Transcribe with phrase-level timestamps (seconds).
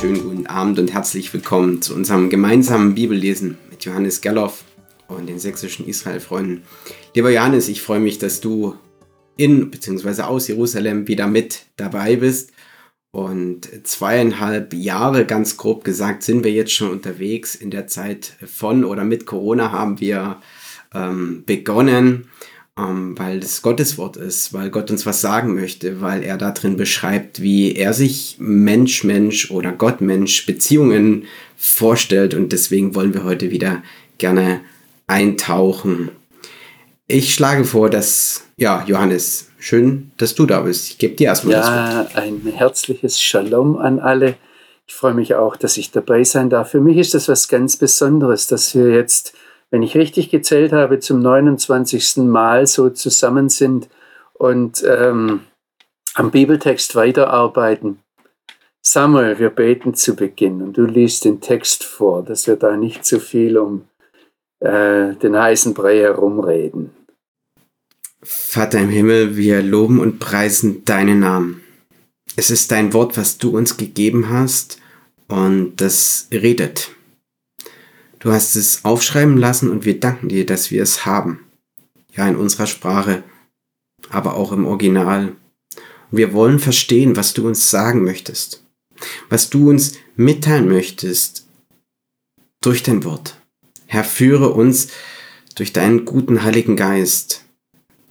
[0.00, 4.64] schönen guten Abend und herzlich willkommen zu unserem gemeinsamen Bibellesen mit Johannes Gerloff
[5.08, 6.62] und den sächsischen Israel-Freunden.
[7.14, 8.76] Lieber Johannes, ich freue mich, dass du
[9.36, 10.22] in bzw.
[10.22, 12.52] aus Jerusalem wieder mit dabei bist.
[13.10, 17.54] Und zweieinhalb Jahre, ganz grob gesagt, sind wir jetzt schon unterwegs.
[17.54, 20.40] In der Zeit von oder mit Corona haben wir
[20.94, 22.30] ähm, begonnen
[22.78, 26.76] ähm, weil es Gottes Wort ist, weil Gott uns was sagen möchte, weil er darin
[26.76, 31.24] beschreibt, wie er sich Mensch, Mensch oder Gott, Mensch Beziehungen
[31.56, 33.82] vorstellt und deswegen wollen wir heute wieder
[34.18, 34.60] gerne
[35.06, 36.10] eintauchen.
[37.06, 40.88] Ich schlage vor, dass, ja, Johannes, schön, dass du da bist.
[40.90, 42.16] Ich gebe dir erstmal ja, das Wort.
[42.16, 44.36] Ein herzliches Shalom an alle.
[44.86, 46.70] Ich freue mich auch, dass ich dabei sein darf.
[46.70, 49.34] Für mich ist das was ganz Besonderes, dass wir jetzt
[49.70, 52.18] wenn ich richtig gezählt habe, zum 29.
[52.18, 53.88] Mal so zusammen sind
[54.32, 55.40] und ähm,
[56.14, 58.00] am Bibeltext weiterarbeiten.
[58.82, 63.04] Samuel, wir beten zu Beginn und du liest den Text vor, dass wir da nicht
[63.04, 63.84] zu viel um
[64.60, 66.90] äh, den heißen Brei herumreden.
[68.22, 71.62] Vater im Himmel, wir loben und preisen deinen Namen.
[72.36, 74.78] Es ist dein Wort, was du uns gegeben hast
[75.28, 76.90] und das redet.
[78.20, 81.40] Du hast es aufschreiben lassen und wir danken dir, dass wir es haben.
[82.12, 83.24] Ja, in unserer Sprache,
[84.10, 85.36] aber auch im Original.
[86.10, 88.62] Wir wollen verstehen, was du uns sagen möchtest,
[89.28, 91.46] was du uns mitteilen möchtest
[92.60, 93.40] durch dein Wort.
[93.86, 94.88] Herr, führe uns
[95.54, 97.44] durch deinen guten Heiligen Geist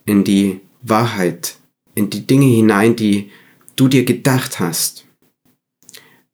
[0.06, 1.58] in die Wahrheit,
[1.94, 3.32] in die Dinge hinein, die
[3.76, 5.06] du dir gedacht hast.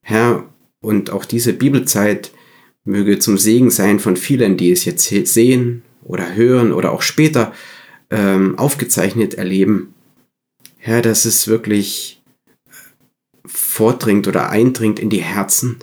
[0.01, 0.47] Herr,
[0.81, 2.31] und auch diese Bibelzeit
[2.85, 7.53] möge zum Segen sein von vielen, die es jetzt sehen oder hören oder auch später
[8.09, 9.93] ähm, aufgezeichnet erleben.
[10.77, 12.21] Herr, dass es wirklich
[13.45, 15.77] vordringt oder eindringt in die Herzen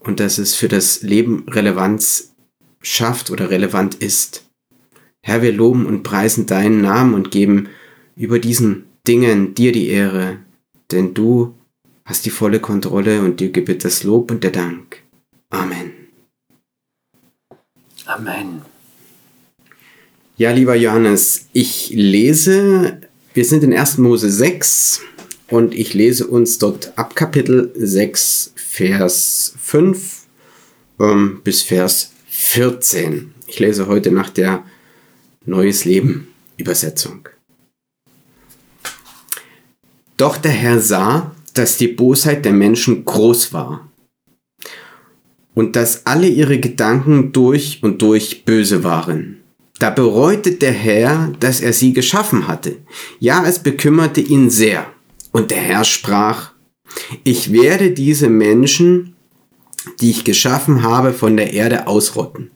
[0.00, 2.34] und dass es für das Leben Relevanz
[2.82, 4.44] schafft oder relevant ist.
[5.22, 7.68] Herr, wir loben und preisen deinen Namen und geben
[8.16, 10.38] über diesen Dingen dir die Ehre,
[10.90, 11.54] denn du
[12.04, 15.02] hast die volle Kontrolle und dir gebet das Lob und der Dank.
[15.48, 15.93] Amen.
[18.14, 18.62] Amen.
[20.36, 23.00] Ja, lieber Johannes, ich lese,
[23.32, 23.98] wir sind in 1.
[23.98, 25.00] Mose 6
[25.48, 30.26] und ich lese uns dort ab Kapitel 6, Vers 5
[31.00, 33.34] ähm, bis Vers 14.
[33.48, 34.62] Ich lese heute nach der
[35.44, 37.28] Neues Leben Übersetzung.
[40.16, 43.90] Doch der Herr sah, dass die Bosheit der Menschen groß war
[45.54, 49.40] und dass alle ihre Gedanken durch und durch böse waren.
[49.78, 52.76] Da bereute der Herr, dass er sie geschaffen hatte.
[53.18, 54.86] Ja, es bekümmerte ihn sehr.
[55.32, 56.52] Und der Herr sprach,
[57.24, 59.16] ich werde diese Menschen,
[60.00, 62.50] die ich geschaffen habe, von der Erde ausrotten.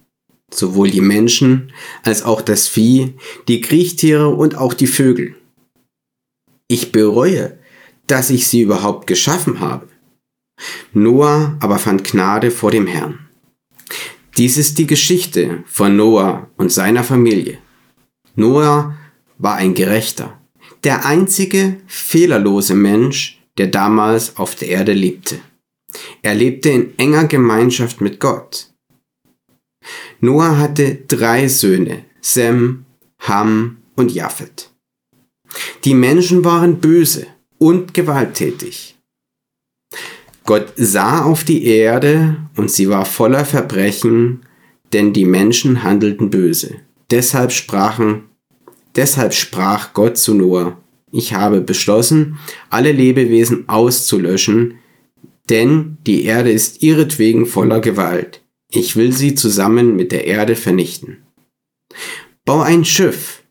[0.51, 1.73] Sowohl die Menschen
[2.05, 3.15] als auch das Vieh,
[3.49, 5.35] die Kriechtiere und auch die Vögel.
[6.69, 7.59] Ich bereue,
[8.07, 9.89] dass ich sie überhaupt geschaffen habe.
[10.93, 13.29] Noah aber fand Gnade vor dem Herrn.
[14.37, 17.59] Dies ist die Geschichte von Noah und seiner Familie.
[18.37, 18.97] Noah
[19.39, 20.39] war ein Gerechter,
[20.85, 25.41] der einzige fehlerlose Mensch, der damals auf der Erde lebte.
[26.23, 28.71] Er lebte in enger Gemeinschaft mit Gott.
[30.21, 32.85] Noah hatte drei Söhne, Sem,
[33.21, 34.71] Ham und Japhet.
[35.85, 37.27] Die Menschen waren böse
[37.59, 38.98] und gewalttätig.
[40.49, 44.47] Gott sah auf die Erde und sie war voller Verbrechen,
[44.95, 46.77] denn die Menschen handelten böse.
[47.11, 48.23] Deshalb sprachen,
[48.97, 50.79] deshalb sprach Gott zu Noah,
[51.13, 52.39] ich habe beschlossen,
[52.71, 54.79] alle Lebewesen auszulöschen,
[55.51, 58.43] denn die Erde ist ihretwegen voller Gewalt.
[58.71, 61.25] Ich will sie zusammen mit der Erde vernichten.
[62.47, 63.43] Bau ein Schiff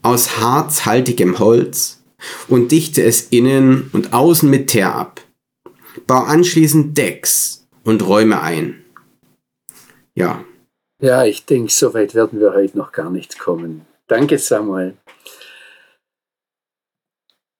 [0.00, 2.02] aus harzhaltigem Holz
[2.48, 5.20] und dichte es innen und außen mit Teer ab
[6.10, 8.84] Bau anschließend Decks und Räume ein.
[10.16, 10.44] Ja.
[11.00, 13.86] Ja, ich denke, so weit werden wir heute noch gar nicht kommen.
[14.08, 14.96] Danke, Samuel.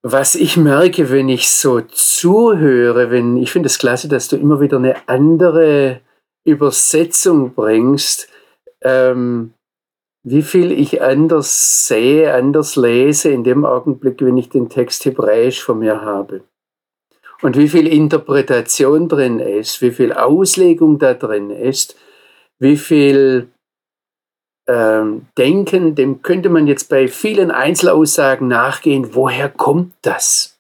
[0.03, 4.61] Was ich merke, wenn ich so zuhöre, wenn ich finde es klasse, dass du immer
[4.61, 6.01] wieder eine andere
[6.45, 8.29] Übersetzung bringst,
[8.81, 9.55] ähm,
[10.25, 15.63] wie viel ich anders sehe, anders lese in dem Augenblick, wenn ich den Text hebräisch
[15.63, 16.43] vor mir habe.
[17.43, 21.97] Und wie viel Interpretation drin ist, wie viel Auslegung da drin ist,
[22.59, 23.49] wie viel
[24.69, 30.59] ähm, Denken, dem könnte man jetzt bei vielen Einzelaussagen nachgehen, woher kommt das?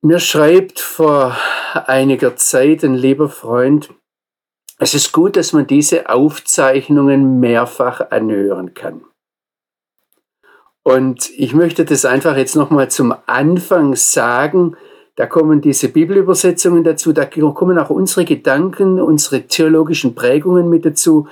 [0.00, 1.36] Mir schreibt vor
[1.74, 3.90] einiger Zeit ein lieber Freund,
[4.78, 9.07] es ist gut, dass man diese Aufzeichnungen mehrfach anhören kann.
[10.88, 14.74] Und ich möchte das einfach jetzt nochmal zum Anfang sagen.
[15.16, 21.28] Da kommen diese Bibelübersetzungen dazu, da kommen auch unsere Gedanken, unsere theologischen Prägungen mit dazu.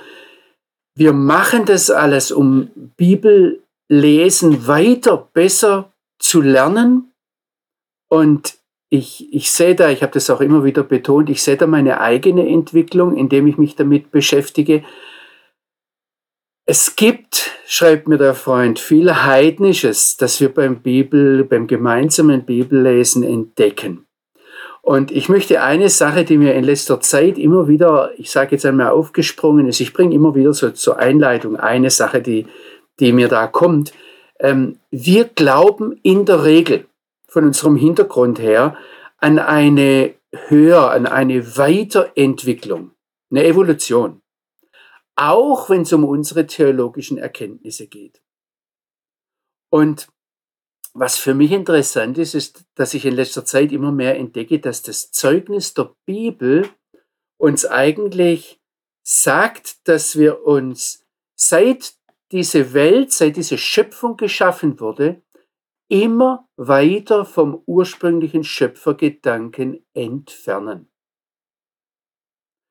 [0.95, 7.11] Wir machen das alles, um Bibellesen weiter, besser zu lernen.
[8.09, 8.59] Und
[8.89, 11.99] ich, ich sehe da, ich habe das auch immer wieder betont, ich sehe da meine
[11.99, 14.83] eigene Entwicklung, indem ich mich damit beschäftige.
[16.69, 23.23] Es gibt, schreibt mir der Freund, viel Heidnisches, das wir beim Bibel, beim gemeinsamen Bibellesen
[23.23, 24.05] entdecken.
[24.81, 28.65] Und ich möchte eine Sache, die mir in letzter Zeit immer wieder, ich sage jetzt
[28.65, 32.47] einmal aufgesprungen ist, ich bringe immer wieder so zur Einleitung eine Sache, die,
[32.99, 33.93] die mir da kommt.
[34.41, 36.85] Ähm, wir glauben in der Regel,
[37.29, 38.75] von unserem Hintergrund her
[39.19, 40.15] an eine
[40.49, 42.91] höher, an eine Weiterentwicklung,
[43.31, 44.21] eine Evolution.
[45.17, 48.21] Auch wenn es um unsere theologischen Erkenntnisse geht.
[49.69, 50.07] Und
[50.93, 54.83] was für mich interessant ist, ist, dass ich in letzter Zeit immer mehr entdecke, dass
[54.83, 56.69] das Zeugnis der Bibel
[57.37, 58.59] uns eigentlich
[59.03, 61.05] sagt, dass wir uns
[61.35, 61.95] seit
[62.31, 65.21] diese Welt, seit diese Schöpfung geschaffen wurde,
[65.89, 70.89] immer weiter vom ursprünglichen Schöpfergedanken entfernen.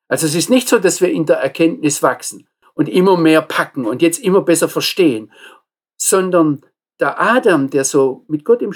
[0.08, 3.86] Also es ist nicht so, dass wir in der Erkenntnis wachsen und immer mehr packen
[3.86, 5.32] und jetzt immer besser verstehen,
[5.96, 6.64] sondern
[7.00, 8.74] der Adam, der so mit Gott im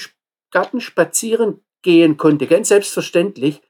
[0.50, 3.62] Garten spazieren gehen konnte, ganz selbstverständlich,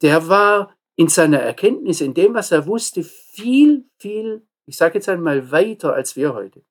[0.00, 5.08] der war in seiner Erkenntnis, in dem, was er wusste, viel, viel, ich sage jetzt
[5.08, 6.64] einmal, weiter als wir heute.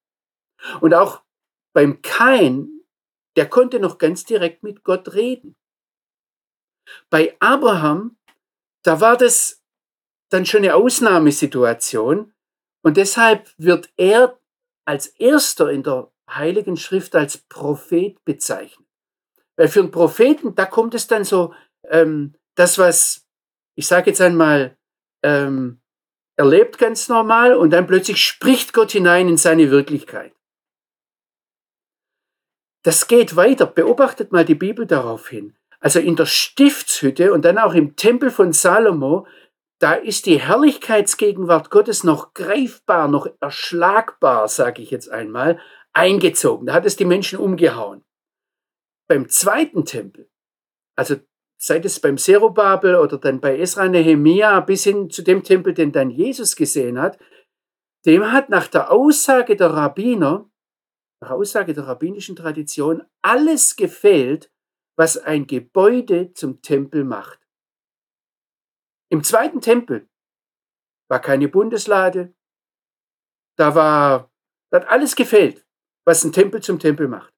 [0.79, 1.21] Und auch
[1.73, 2.81] beim Kain
[3.35, 5.55] der konnte noch ganz direkt mit Gott reden.
[7.09, 8.17] Bei Abraham,
[8.83, 9.60] da war das
[10.31, 12.33] dann schon eine Ausnahmesituation
[12.83, 14.39] und deshalb wird er
[14.85, 18.87] als erster in der Heiligen Schrift als Prophet bezeichnet.
[19.57, 21.53] Weil für einen Propheten, da kommt es dann so,
[21.89, 23.27] ähm, das, was,
[23.75, 24.77] ich sage jetzt einmal,
[25.23, 25.81] ähm,
[26.37, 30.33] erlebt ganz normal und dann plötzlich spricht Gott hinein in seine Wirklichkeit.
[32.83, 33.67] Das geht weiter.
[33.67, 35.55] Beobachtet mal die Bibel darauf hin.
[35.79, 39.27] Also in der Stiftshütte und dann auch im Tempel von Salomo,
[39.81, 45.59] da ist die Herrlichkeitsgegenwart Gottes noch greifbar, noch erschlagbar, sage ich jetzt einmal,
[45.91, 46.67] eingezogen.
[46.67, 48.03] Da hat es die Menschen umgehauen.
[49.07, 50.29] Beim zweiten Tempel,
[50.95, 51.15] also
[51.57, 55.91] seit es beim Zerubabel oder dann bei Esra Nehemia bis hin zu dem Tempel, den
[55.91, 57.17] dann Jesus gesehen hat,
[58.05, 60.51] dem hat nach der Aussage der Rabbiner
[61.21, 64.51] nach Aussage der rabbinischen Tradition alles gefehlt,
[64.97, 67.40] was ein Gebäude zum Tempel macht.
[69.11, 70.07] Im zweiten Tempel
[71.09, 72.33] war keine Bundeslade,
[73.57, 74.31] da war,
[74.71, 75.65] da hat alles gefehlt,
[76.05, 77.33] was ein Tempel zum Tempel macht.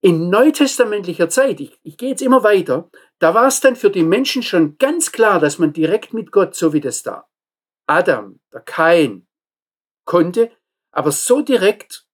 [0.00, 4.02] In neutestamentlicher Zeit, ich, ich gehe jetzt immer weiter, da war es dann für die
[4.02, 7.28] Menschen schon ganz klar, dass man direkt mit Gott, so wie das da
[7.86, 9.28] Adam, der Kain,
[10.04, 10.50] konnte,
[10.90, 12.08] aber so direkt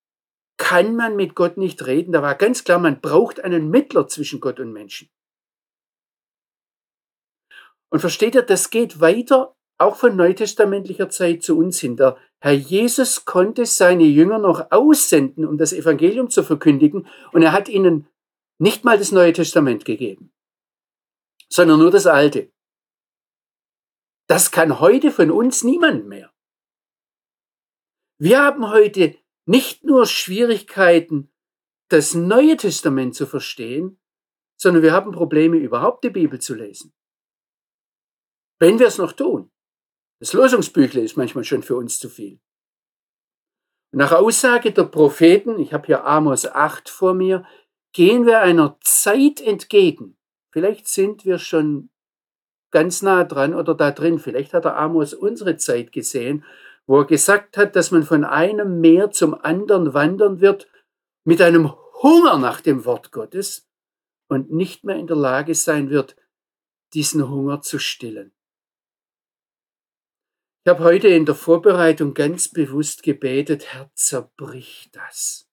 [0.58, 2.12] kann man mit Gott nicht reden.
[2.12, 5.10] Da war ganz klar, man braucht einen Mittler zwischen Gott und Menschen.
[7.94, 11.96] Und versteht ihr, das geht weiter, auch von neutestamentlicher Zeit zu uns hin.
[11.96, 17.52] Der Herr Jesus konnte seine Jünger noch aussenden, um das Evangelium zu verkündigen, und er
[17.52, 18.08] hat ihnen
[18.58, 20.32] nicht mal das Neue Testament gegeben,
[21.48, 22.50] sondern nur das Alte.
[24.26, 26.32] Das kann heute von uns niemand mehr.
[28.18, 29.14] Wir haben heute
[29.46, 31.32] nicht nur Schwierigkeiten,
[31.90, 34.00] das Neue Testament zu verstehen,
[34.56, 36.92] sondern wir haben Probleme, überhaupt die Bibel zu lesen.
[38.58, 39.50] Wenn wir es noch tun.
[40.20, 42.40] Das Losungsbüchle ist manchmal schon für uns zu viel.
[43.92, 47.44] nach Aussage der Propheten, ich habe hier Amos 8 vor mir,
[47.92, 50.16] gehen wir einer Zeit entgegen.
[50.50, 51.90] Vielleicht sind wir schon
[52.70, 54.18] ganz nah dran oder da drin.
[54.18, 56.44] Vielleicht hat der Amos unsere Zeit gesehen
[56.86, 60.68] wo er gesagt hat, dass man von einem Meer zum anderen wandern wird
[61.24, 63.68] mit einem Hunger nach dem Wort Gottes
[64.28, 66.16] und nicht mehr in der Lage sein wird,
[66.92, 68.32] diesen Hunger zu stillen.
[70.66, 75.46] Ich habe heute in der Vorbereitung ganz bewusst gebetet, Herr, zerbrich das.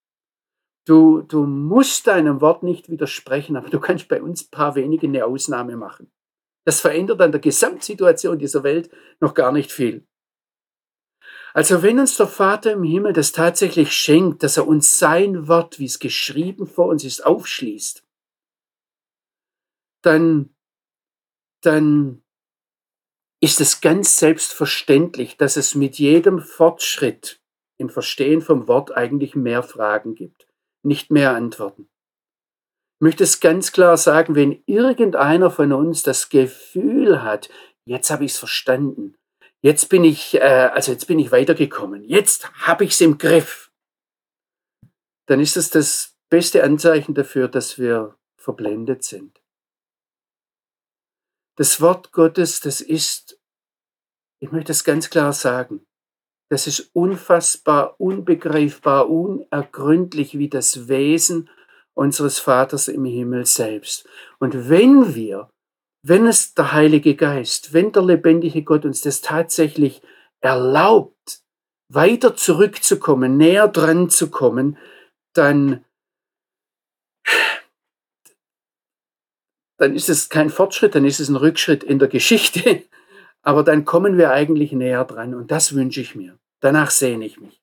[0.88, 5.08] Du, du musst deinem Wort nicht widersprechen, aber du kannst bei uns ein paar wenige
[5.08, 6.10] eine Ausnahme machen.
[6.66, 8.90] Das verändert an der Gesamtsituation dieser Welt
[9.20, 10.08] noch gar nicht viel.
[11.54, 15.78] Also wenn uns der Vater im Himmel das tatsächlich schenkt, dass er uns sein Wort,
[15.78, 18.08] wie es geschrieben vor uns ist, aufschließt,
[20.04, 20.56] dann,
[21.60, 22.21] dann
[23.42, 27.42] ist es ganz selbstverständlich, dass es mit jedem Fortschritt
[27.78, 30.48] im Verstehen vom Wort eigentlich mehr Fragen gibt,
[30.84, 31.90] nicht mehr Antworten.
[33.00, 37.50] Ich möchte es ganz klar sagen, wenn irgendeiner von uns das Gefühl hat,
[37.86, 39.18] jetzt habe ich es verstanden,
[39.64, 43.72] jetzt bin ich, äh, also jetzt bin ich weitergekommen, jetzt habe ich es im Griff,
[45.26, 49.41] dann ist es das beste Anzeichen dafür, dass wir verblendet sind.
[51.62, 53.40] Das Wort Gottes, das ist,
[54.42, 55.86] ich möchte es ganz klar sagen,
[56.50, 61.52] das ist unfassbar, unbegreifbar, unergründlich wie das Wesen
[61.94, 64.10] unseres Vaters im Himmel selbst.
[64.40, 65.52] Und wenn wir,
[66.04, 70.02] wenn es der Heilige Geist, wenn der lebendige Gott uns das tatsächlich
[70.40, 71.44] erlaubt,
[71.94, 74.80] weiter zurückzukommen, näher dran zu kommen,
[75.36, 75.86] dann,
[79.82, 82.84] dann ist es kein Fortschritt, dann ist es ein Rückschritt in der Geschichte.
[83.42, 86.38] Aber dann kommen wir eigentlich näher dran und das wünsche ich mir.
[86.60, 87.60] Danach sehne ich mich.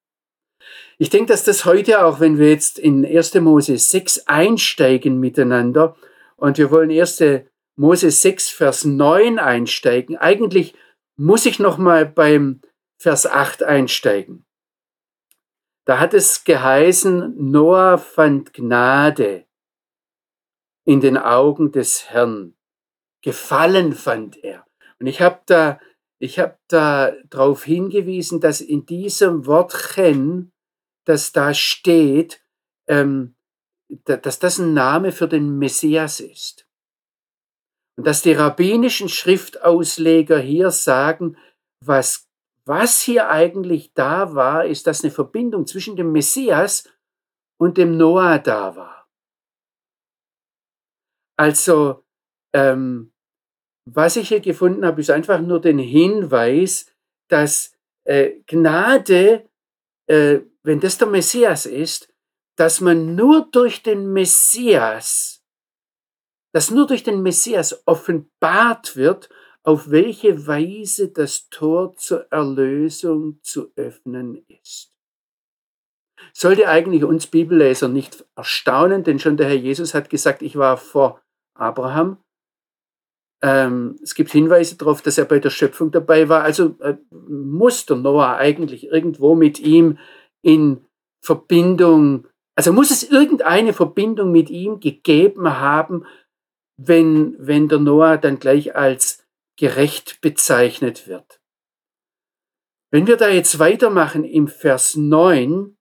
[0.99, 3.35] Ich denke, dass das heute auch, wenn wir jetzt in 1.
[3.37, 5.95] Mose 6 einsteigen miteinander
[6.35, 7.23] und wir wollen 1.
[7.77, 10.75] Mose 6, Vers 9 einsteigen, eigentlich
[11.17, 12.61] muss ich nochmal beim
[12.97, 14.45] Vers 8 einsteigen.
[15.85, 19.45] Da hat es geheißen, Noah fand Gnade
[20.89, 22.55] in den Augen des Herrn.
[23.23, 24.65] Gefallen fand er.
[24.99, 25.79] Und ich habe da,
[26.19, 30.51] ich habe da darauf hingewiesen, dass in diesem Wort Chen,
[31.05, 32.43] das da steht,
[32.89, 33.37] ähm,
[34.05, 36.67] dass das ein Name für den Messias ist.
[37.99, 41.37] Und dass die rabbinischen Schriftausleger hier sagen,
[41.85, 42.31] was,
[42.65, 46.89] was hier eigentlich da war, ist, dass eine Verbindung zwischen dem Messias
[47.59, 48.98] und dem Noah da war.
[51.39, 52.05] Also
[52.53, 53.13] ähm,
[53.87, 56.93] was ich hier gefunden habe, ist einfach nur den Hinweis,
[57.29, 59.49] dass äh, Gnade,
[60.07, 62.13] äh, wenn das der Messias ist,
[62.57, 65.45] dass man nur durch den Messias,
[66.53, 69.29] dass nur durch den Messias offenbart wird,
[69.63, 74.93] auf welche Weise das Tor zur Erlösung zu öffnen ist.
[76.33, 80.77] Sollte eigentlich uns Bibelleser nicht erstaunen, denn schon der Herr Jesus hat gesagt, ich war
[80.77, 81.23] vor
[81.59, 82.19] Abraham,
[83.43, 86.43] ähm, es gibt Hinweise darauf, dass er bei der Schöpfung dabei war.
[86.43, 89.99] Also äh, muss der Noah eigentlich irgendwo mit ihm
[90.43, 90.85] in
[91.23, 96.05] Verbindung, also muss es irgendeine Verbindung mit ihm gegeben haben,
[96.77, 99.25] wenn, wenn der Noah dann gleich als
[99.57, 101.41] gerecht bezeichnet wird.
[102.91, 105.77] Wenn wir da jetzt weitermachen im Vers 9,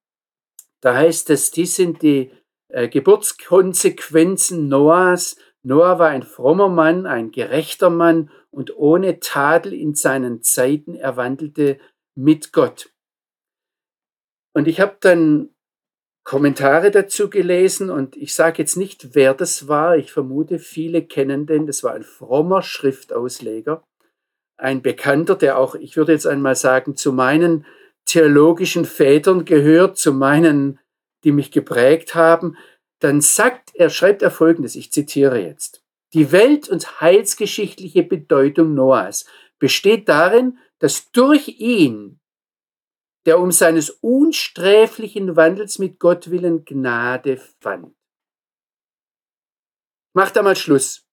[0.82, 2.32] da heißt es, die sind die
[2.70, 9.96] äh, Geburtskonsequenzen Noahs, Noah war ein frommer Mann, ein gerechter Mann und ohne Tadel in
[9.96, 10.96] seinen Zeiten.
[10.96, 11.80] Er wandelte
[12.16, 12.92] mit Gott.
[14.54, 15.50] Und ich habe dann
[16.24, 19.96] Kommentare dazu gelesen und ich sage jetzt nicht, wer das war.
[19.96, 21.68] Ich vermute, viele kennen den.
[21.68, 23.84] Das war ein frommer Schriftausleger,
[24.58, 27.66] ein Bekannter, der auch, ich würde jetzt einmal sagen, zu meinen
[28.06, 30.80] theologischen Vätern gehört, zu meinen,
[31.24, 32.58] die mich geprägt haben
[33.00, 35.84] dann sagt er, schreibt er folgendes, ich zitiere jetzt.
[36.14, 39.26] Die welt- und heilsgeschichtliche Bedeutung Noahs
[39.60, 42.20] besteht darin, dass durch ihn,
[43.26, 47.94] der um seines unsträflichen Wandels mit Gott willen Gnade fand.
[50.14, 51.06] Macht einmal Schluss.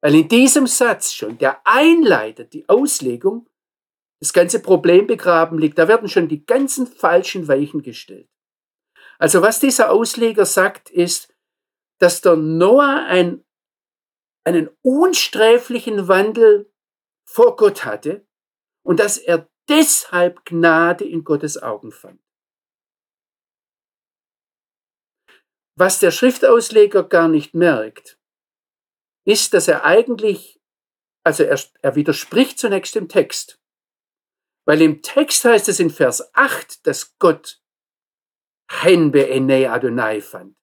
[0.00, 3.48] Weil in diesem Satz schon, der einleitet die Auslegung,
[4.20, 5.78] das ganze Problem begraben liegt.
[5.78, 8.28] Da werden schon die ganzen falschen Weichen gestellt.
[9.22, 11.32] Also was dieser Ausleger sagt, ist,
[12.00, 13.44] dass der Noah ein,
[14.42, 16.68] einen unsträflichen Wandel
[17.22, 18.26] vor Gott hatte
[18.84, 22.20] und dass er deshalb Gnade in Gottes Augen fand.
[25.76, 28.18] Was der Schriftausleger gar nicht merkt,
[29.24, 30.60] ist, dass er eigentlich,
[31.22, 33.60] also er, er widerspricht zunächst dem Text.
[34.66, 37.61] Weil im Text heißt es in Vers 8, dass Gott
[38.80, 40.56] Henbe Enei Adonai fand.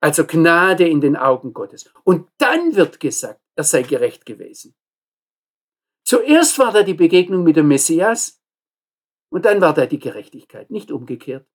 [0.00, 1.90] Also Gnade in den Augen Gottes.
[2.04, 4.76] Und dann wird gesagt, er sei gerecht gewesen.
[6.04, 8.40] Zuerst war da die Begegnung mit dem Messias
[9.32, 11.48] und dann war da die Gerechtigkeit, nicht umgekehrt.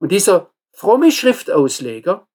[0.00, 2.28] Und dieser fromme Schriftausleger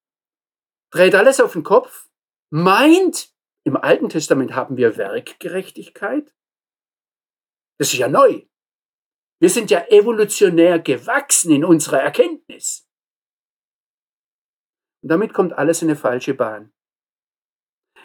[0.91, 2.09] dreht alles auf den Kopf,
[2.49, 3.31] meint,
[3.63, 6.33] im Alten Testament haben wir Werkgerechtigkeit.
[7.77, 8.47] Das ist ja neu.
[9.39, 12.86] Wir sind ja evolutionär gewachsen in unserer Erkenntnis.
[15.01, 16.74] Und damit kommt alles in eine falsche Bahn.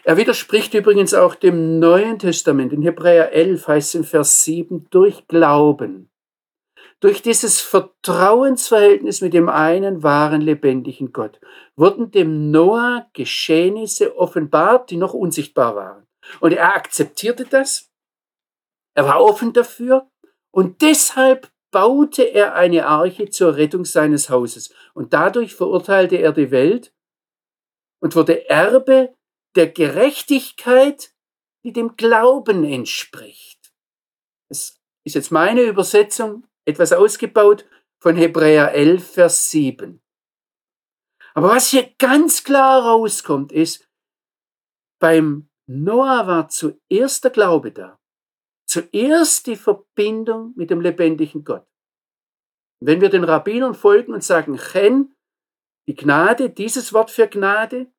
[0.03, 2.71] Er widerspricht übrigens auch dem Neuen Testament.
[2.71, 6.09] In Hebräer 11 heißt es in Vers 7, durch Glauben.
[6.99, 11.39] Durch dieses Vertrauensverhältnis mit dem einen wahren, lebendigen Gott
[11.75, 16.07] wurden dem Noah Geschehnisse offenbart, die noch unsichtbar waren.
[16.39, 17.91] Und er akzeptierte das.
[18.95, 20.09] Er war offen dafür.
[20.55, 24.73] Und deshalb baute er eine Arche zur Rettung seines Hauses.
[24.93, 26.93] Und dadurch verurteilte er die Welt
[28.01, 29.13] und wurde Erbe
[29.55, 31.13] der Gerechtigkeit,
[31.65, 33.73] die dem Glauben entspricht.
[34.47, 37.65] Das ist jetzt meine Übersetzung, etwas ausgebaut
[37.99, 40.01] von Hebräer 11, Vers 7.
[41.33, 43.89] Aber was hier ganz klar rauskommt, ist,
[45.01, 47.99] beim Noah war zuerst der Glaube da.
[48.75, 51.65] Zuerst die Verbindung mit dem lebendigen Gott.
[52.81, 55.15] Wenn wir den Rabbinern folgen und sagen, Chen,
[55.87, 57.89] die Gnade, dieses Wort für Gnade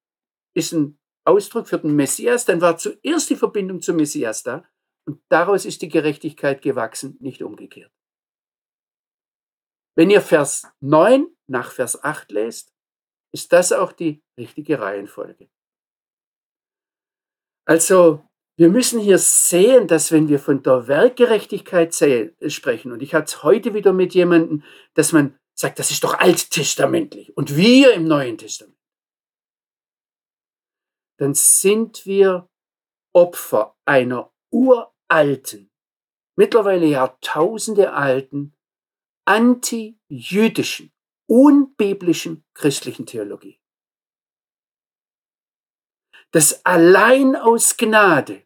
[0.55, 4.69] ist ein Ausdruck für den Messias, dann war zuerst die Verbindung zum Messias da
[5.07, 7.91] und daraus ist die Gerechtigkeit gewachsen, nicht umgekehrt.
[9.97, 12.75] Wenn ihr Vers 9 nach Vers 8 lest,
[13.33, 15.49] ist das auch die richtige Reihenfolge.
[17.65, 21.95] Also, wir müssen hier sehen, dass wenn wir von der Werkgerechtigkeit
[22.49, 26.15] sprechen, und ich hatte es heute wieder mit jemandem, dass man sagt, das ist doch
[26.15, 28.77] alttestamentlich und wir im Neuen Testament,
[31.19, 32.49] dann sind wir
[33.15, 35.71] Opfer einer uralten,
[36.37, 38.55] mittlerweile Jahrtausende alten
[39.27, 40.93] antijüdischen,
[41.27, 43.61] unbiblischen christlichen Theologie.
[46.31, 48.46] Das allein aus Gnade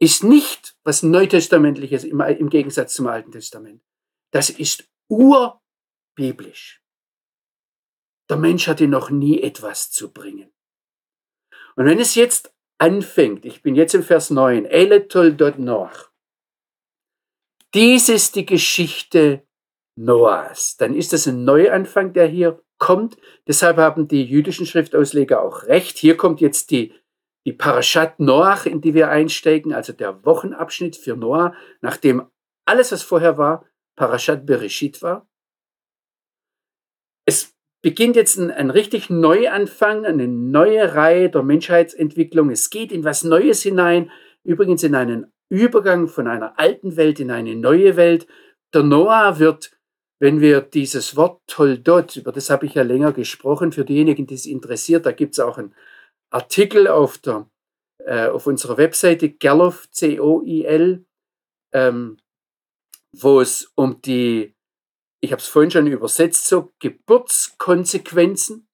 [0.00, 3.82] ist nicht was Neutestamentliches im, im Gegensatz zum Alten Testament.
[4.32, 6.82] Das ist urbiblisch.
[8.28, 10.52] Der Mensch hatte noch nie etwas zu bringen.
[11.76, 16.10] Und wenn es jetzt anfängt, ich bin jetzt im Vers 9, Eletol dot noch,
[17.74, 19.46] dies ist die Geschichte
[19.96, 20.76] Noahs.
[20.76, 23.16] Dann ist das ein Neuanfang, der hier kommt.
[23.46, 25.98] Deshalb haben die jüdischen Schriftausleger auch recht.
[25.98, 26.94] Hier kommt jetzt die,
[27.46, 32.26] die Parashat Noach, in die wir einsteigen, also der Wochenabschnitt für Noah, nachdem
[32.66, 33.64] alles, was vorher war,
[33.96, 35.26] Parashat Bereshit war.
[37.26, 42.50] Es beginnt jetzt ein, ein richtig Neuanfang, eine neue Reihe der Menschheitsentwicklung.
[42.50, 44.10] Es geht in was Neues hinein,
[44.44, 48.26] übrigens in einen Übergang von einer alten Welt in eine neue Welt.
[48.74, 49.72] Der Noah wird,
[50.18, 54.34] wenn wir dieses Wort Toldot, über das habe ich ja länger gesprochen, für diejenigen, die
[54.34, 55.74] es interessiert, da gibt es auch einen
[56.30, 57.48] Artikel auf, der,
[58.00, 61.04] äh, auf unserer Webseite Gerloff, C-O-I-L,
[61.72, 62.18] ähm,
[63.12, 64.54] wo es um die,
[65.20, 68.68] ich habe es vorhin schon übersetzt, so Geburtskonsequenzen.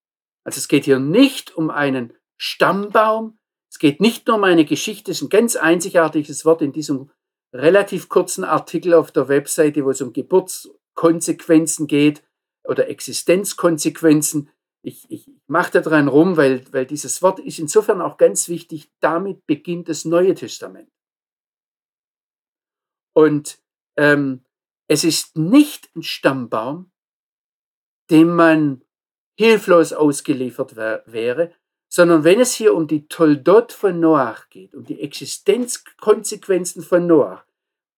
[0.44, 3.38] Also es geht hier nicht um einen Stammbaum,
[3.70, 7.10] es geht nicht nur um eine Geschichte, es ist ein ganz einzigartiges Wort in diesem
[7.52, 12.22] relativ kurzen Artikel auf der Webseite, wo es um Geburtskonsequenzen geht
[12.64, 14.50] oder Existenzkonsequenzen.
[14.82, 18.90] Ich, ich mache da dran rum, weil, weil dieses Wort ist insofern auch ganz wichtig.
[19.00, 20.90] Damit beginnt das Neue Testament.
[23.14, 23.58] Und
[23.96, 24.44] ähm,
[24.88, 26.90] es ist nicht ein Stammbaum,
[28.10, 28.82] dem man
[29.38, 31.52] hilflos ausgeliefert wäre,
[31.88, 37.44] sondern wenn es hier um die Toldot von Noach geht, um die Existenzkonsequenzen von Noach,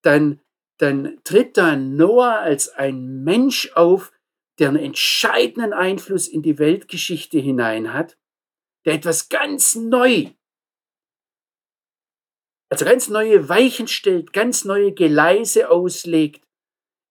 [0.02, 0.40] dann,
[0.78, 4.12] dann tritt da Noah als ein Mensch auf,
[4.58, 8.18] der einen entscheidenden Einfluss in die Weltgeschichte hinein hat,
[8.84, 10.30] der etwas ganz neu,
[12.70, 16.46] also ganz neue Weichen stellt, ganz neue Geleise auslegt,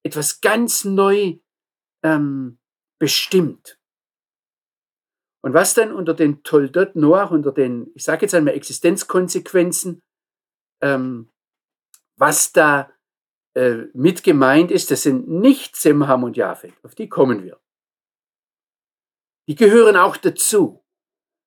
[0.04, 1.38] etwas ganz neu
[2.02, 2.58] ähm,
[2.98, 3.78] bestimmt.
[5.42, 10.02] Und was dann unter den Toldot Noach, unter den, ich sage jetzt einmal Existenzkonsequenzen,
[10.82, 11.30] ähm,
[12.18, 12.90] was da
[13.56, 17.58] äh, mit gemeint ist, das sind nicht Semham und Japhet, auf die kommen wir.
[19.48, 20.84] Die gehören auch dazu.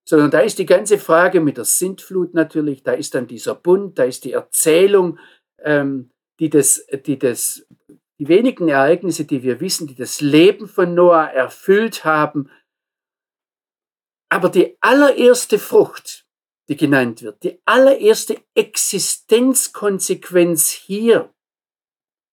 [0.07, 3.99] Sondern da ist die ganze Frage mit der Sintflut natürlich, da ist dann dieser Bund,
[3.99, 5.19] da ist die Erzählung,
[5.59, 7.67] ähm, die das, die das,
[8.17, 12.49] die wenigen Ereignisse, die wir wissen, die das Leben von Noah erfüllt haben,
[14.29, 16.25] aber die allererste Frucht,
[16.69, 21.31] die genannt wird, die allererste Existenzkonsequenz hier,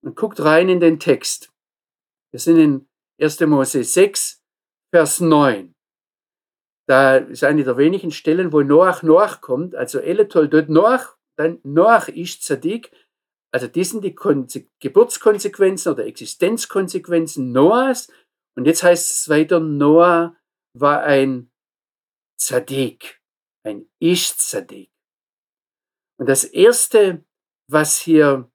[0.06, 1.52] und guckt rein in den Text.
[2.32, 2.88] Wir sind in
[3.20, 3.40] 1.
[3.40, 4.40] Mose 6,
[4.94, 5.74] Vers 9.
[6.88, 11.58] Da ist eine der wenigen Stellen, wo Noach Noach kommt, also Eletol dort Noach, dann
[11.64, 12.92] Noach ist Zadik.
[13.52, 18.08] Also das sind die Konse Geburtskonsequenzen oder Existenzkonsequenzen Noahs.
[18.56, 20.36] Und jetzt heißt es weiter, Noah
[20.72, 21.50] war ein
[22.38, 23.20] Zadik,
[23.64, 24.90] ein Ish-Zadik.
[26.18, 27.24] Und das Erste,
[27.68, 28.50] was hier,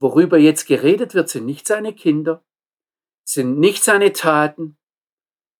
[0.00, 2.44] worüber jetzt geredet wird, sind nicht seine Kinder,
[3.24, 4.76] sind nicht seine Taten,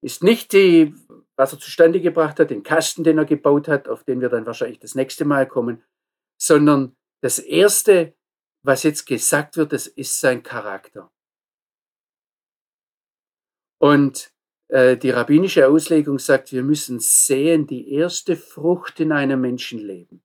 [0.03, 0.95] ist nicht die,
[1.37, 4.47] was er zustande gebracht hat, den Kasten, den er gebaut hat, auf den wir dann
[4.47, 5.85] wahrscheinlich das nächste Mal kommen,
[6.41, 8.15] sondern das Erste,
[8.63, 11.13] was jetzt gesagt wird, das ist sein Charakter.
[13.79, 14.33] Und
[14.69, 20.23] äh, die rabbinische Auslegung sagt, wir müssen sehen, die erste Frucht in einem Menschenleben.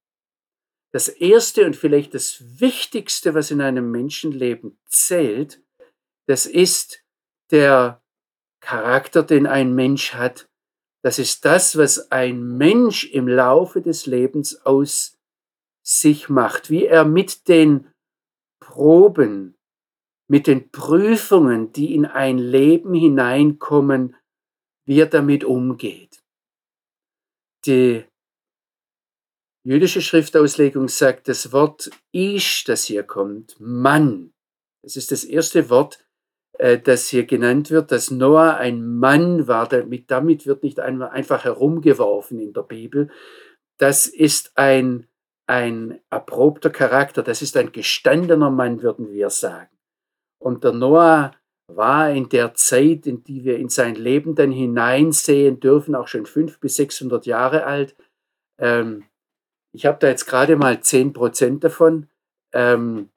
[0.95, 5.62] Das erste und vielleicht das Wichtigste, was in einem Menschenleben zählt,
[6.25, 7.03] das ist
[7.51, 8.01] der
[8.62, 10.47] Charakter, den ein Mensch hat.
[11.03, 15.17] Das ist das, was ein Mensch im Laufe des Lebens aus
[15.86, 17.91] sich macht, wie er mit den
[18.62, 19.58] Proben,
[20.29, 24.15] mit den Prüfungen, die in ein Leben hineinkommen,
[24.86, 26.23] wie er damit umgeht.
[27.65, 28.05] Die
[29.65, 34.32] jüdische Schriftauslegung sagt, das Wort Ish, das hier kommt, Mann,
[34.84, 36.06] das ist das erste Wort,
[36.60, 39.67] äh, das hier genannt wird, dass Noah ein Mann war.
[39.67, 43.10] Damit, damit wird nicht einfach herumgeworfen in der Bibel.
[43.78, 45.08] Das ist ein,
[45.47, 49.75] ein erprobter Charakter, das ist ein gestandener Mann, würden wir sagen.
[50.39, 51.32] Und der Noah
[51.67, 56.28] war in der Zeit, in die wir in sein Leben dann hineinsehen dürfen, auch schon
[56.28, 57.95] fünf bis 600 Jahre alt.
[58.60, 59.06] Ähm,
[59.75, 62.07] ich habe da jetzt gerade mal zehn Prozent davon.
[62.53, 63.09] Ähm,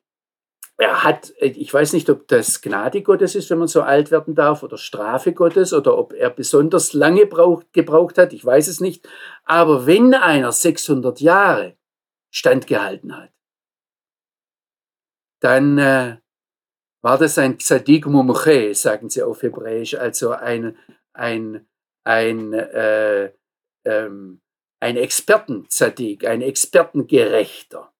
[0.76, 4.34] er hat, ich weiß nicht, ob das Gnade Gottes ist, wenn man so alt werden
[4.34, 8.80] darf, oder Strafe Gottes, oder ob er besonders lange braucht, gebraucht hat, ich weiß es
[8.80, 9.08] nicht.
[9.44, 11.76] Aber wenn einer 600 Jahre
[12.30, 13.32] standgehalten hat,
[15.40, 16.18] dann äh,
[17.02, 20.76] war das ein Tzadik Mumche, sagen sie auf Hebräisch, also ein,
[21.12, 21.66] ein,
[22.04, 23.32] ein, äh,
[23.84, 24.40] ähm,
[24.80, 27.92] ein Experten-Tzadik, ein Expertengerechter.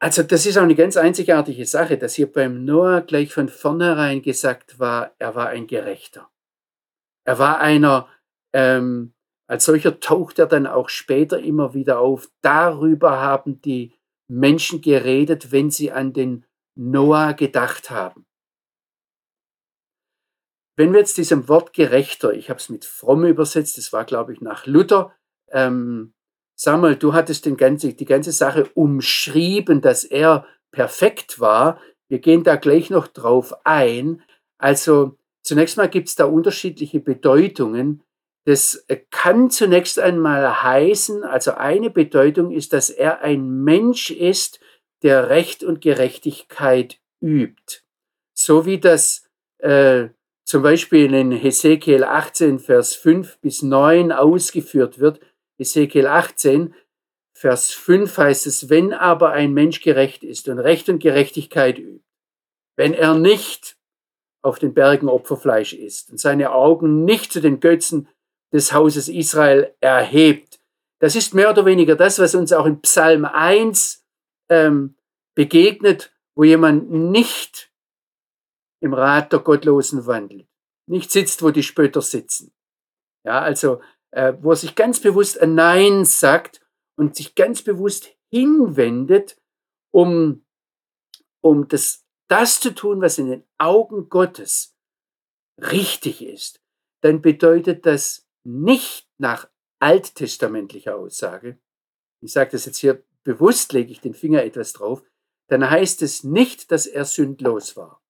[0.00, 4.22] Also das ist auch eine ganz einzigartige Sache, dass hier beim Noah gleich von vornherein
[4.22, 6.30] gesagt war, er war ein Gerechter.
[7.26, 8.08] Er war einer,
[8.52, 9.12] ähm,
[9.48, 12.30] als solcher taucht er dann auch später immer wieder auf.
[12.42, 13.98] Darüber haben die
[14.28, 16.46] Menschen geredet, wenn sie an den
[16.76, 18.27] Noah gedacht haben.
[20.78, 24.32] Wenn wir jetzt diesem Wort gerechter, ich habe es mit fromm übersetzt, das war glaube
[24.32, 25.12] ich nach Luther,
[25.50, 26.12] ähm,
[26.54, 31.80] Samuel, du hattest den ganze, die ganze Sache umschrieben, dass er perfekt war.
[32.08, 34.22] Wir gehen da gleich noch drauf ein.
[34.56, 38.04] Also zunächst mal gibt es da unterschiedliche Bedeutungen.
[38.44, 44.60] Das äh, kann zunächst einmal heißen, also eine Bedeutung ist, dass er ein Mensch ist,
[45.02, 47.82] der Recht und Gerechtigkeit übt.
[48.32, 50.10] So wie das äh,
[50.48, 55.20] zum Beispiel in Hesekiel 18, Vers 5 bis 9 ausgeführt wird.
[55.58, 56.74] Hesekiel 18,
[57.34, 62.02] Vers 5 heißt es, wenn aber ein Mensch gerecht ist und Recht und Gerechtigkeit übt,
[62.76, 63.76] wenn er nicht
[64.40, 68.08] auf den Bergen Opferfleisch isst und seine Augen nicht zu den Götzen
[68.50, 70.60] des Hauses Israel erhebt.
[70.98, 74.02] Das ist mehr oder weniger das, was uns auch in Psalm 1
[74.48, 74.96] ähm,
[75.34, 77.67] begegnet, wo jemand nicht
[78.80, 80.48] im Rat der Gottlosen wandelt,
[80.86, 82.52] nicht sitzt, wo die Spötter sitzen.
[83.24, 86.60] Ja, also äh, wo er sich ganz bewusst ein Nein sagt
[86.96, 89.40] und sich ganz bewusst hinwendet,
[89.90, 90.44] um,
[91.40, 94.76] um das, das zu tun, was in den Augen Gottes
[95.58, 96.62] richtig ist,
[97.00, 99.48] dann bedeutet das nicht nach
[99.80, 101.58] alttestamentlicher Aussage,
[102.20, 105.02] ich sage das jetzt hier bewusst, lege ich den Finger etwas drauf,
[105.48, 108.02] dann heißt es nicht, dass er sündlos war.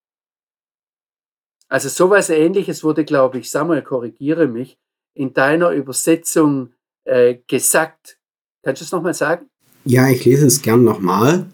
[1.69, 4.77] Also sowas ähnliches wurde, glaube ich, Samuel, korrigiere mich,
[5.13, 6.73] in deiner Übersetzung
[7.05, 8.17] äh, gesagt.
[8.63, 9.47] Kannst du es nochmal sagen?
[9.85, 11.45] Ja, ich lese es gern nochmal.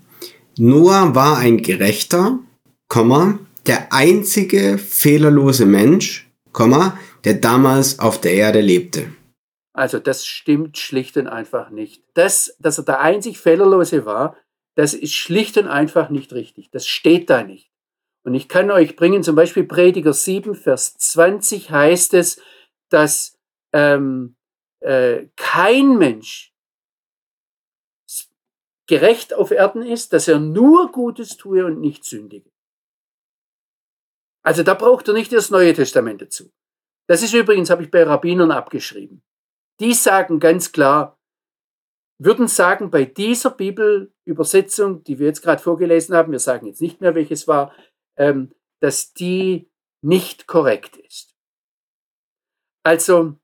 [0.58, 2.40] Noah war ein gerechter,
[2.88, 9.12] Komma, der einzige fehlerlose Mensch, Komma, der damals auf der Erde lebte.
[9.74, 12.04] Also das stimmt schlicht und einfach nicht.
[12.14, 14.38] Das, dass er der einzig Fehlerlose war,
[14.76, 16.70] das ist schlicht und einfach nicht richtig.
[16.72, 17.70] Das steht da nicht.
[18.26, 22.42] Und ich kann euch bringen, zum Beispiel Prediger 7, Vers 20 heißt es,
[22.90, 23.38] dass
[23.72, 24.36] ähm,
[24.80, 26.52] äh, kein Mensch
[28.88, 32.50] gerecht auf Erden ist, dass er nur Gutes tue und nicht sündige.
[34.44, 36.52] Also da braucht er nicht das Neue Testament dazu.
[37.08, 39.24] Das ist übrigens, habe ich bei Rabbinern abgeschrieben.
[39.80, 41.20] Die sagen ganz klar,
[42.18, 47.02] würden sagen, bei dieser Bibelübersetzung, die wir jetzt gerade vorgelesen haben, wir sagen jetzt nicht
[47.02, 47.76] mehr, welches war,
[48.18, 49.70] ähm, dass die
[50.02, 51.36] nicht korrekt ist.
[52.84, 53.36] Also,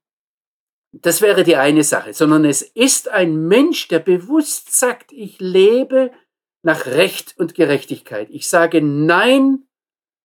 [0.92, 6.12] das wäre die eine Sache, sondern es ist ein Mensch, der bewusst sagt, ich lebe
[6.62, 8.28] nach Recht und Gerechtigkeit.
[8.30, 9.66] Ich sage Nein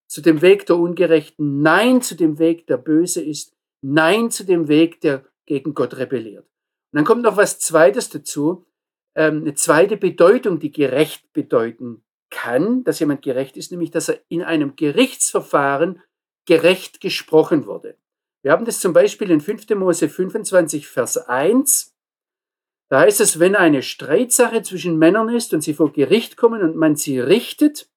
[0.08, 4.68] zu dem Weg der Ungerechten, Nein zu dem Weg, der böse ist, Nein zu dem
[4.68, 6.46] Weg, der gegen Gott rebelliert.
[6.92, 8.66] Und dann kommt noch was Zweites dazu,
[9.16, 14.20] ähm, eine zweite Bedeutung, die gerecht bedeuten kann, dass jemand gerecht ist, nämlich dass er
[14.30, 16.02] in einem Gerichtsverfahren
[16.46, 17.98] gerecht gesprochen wurde.
[18.44, 19.70] Wir haben das zum Beispiel in 5.
[19.72, 21.94] Mose 25, Vers 1.
[22.90, 26.76] Da heißt es, wenn eine Streitsache zwischen Männern ist und sie vor Gericht kommen und
[26.76, 27.90] man sie richtet,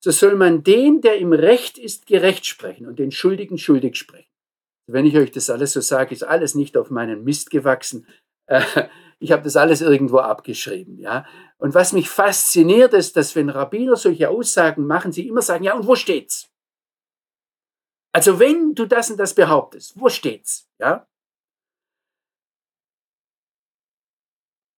[0.00, 4.30] so soll man den, der im Recht ist, gerecht sprechen und den Schuldigen schuldig sprechen.
[4.86, 8.06] Wenn ich euch das alles so sage, ist alles nicht auf meinen Mist gewachsen.
[9.20, 11.26] Ich habe das alles irgendwo abgeschrieben, ja.
[11.58, 15.74] Und was mich fasziniert ist, dass wenn Rabbiner solche Aussagen machen, sie immer sagen, ja,
[15.74, 16.50] und wo steht's?
[18.12, 20.68] Also wenn du das und das behauptest, wo steht's?
[20.78, 21.08] Ja?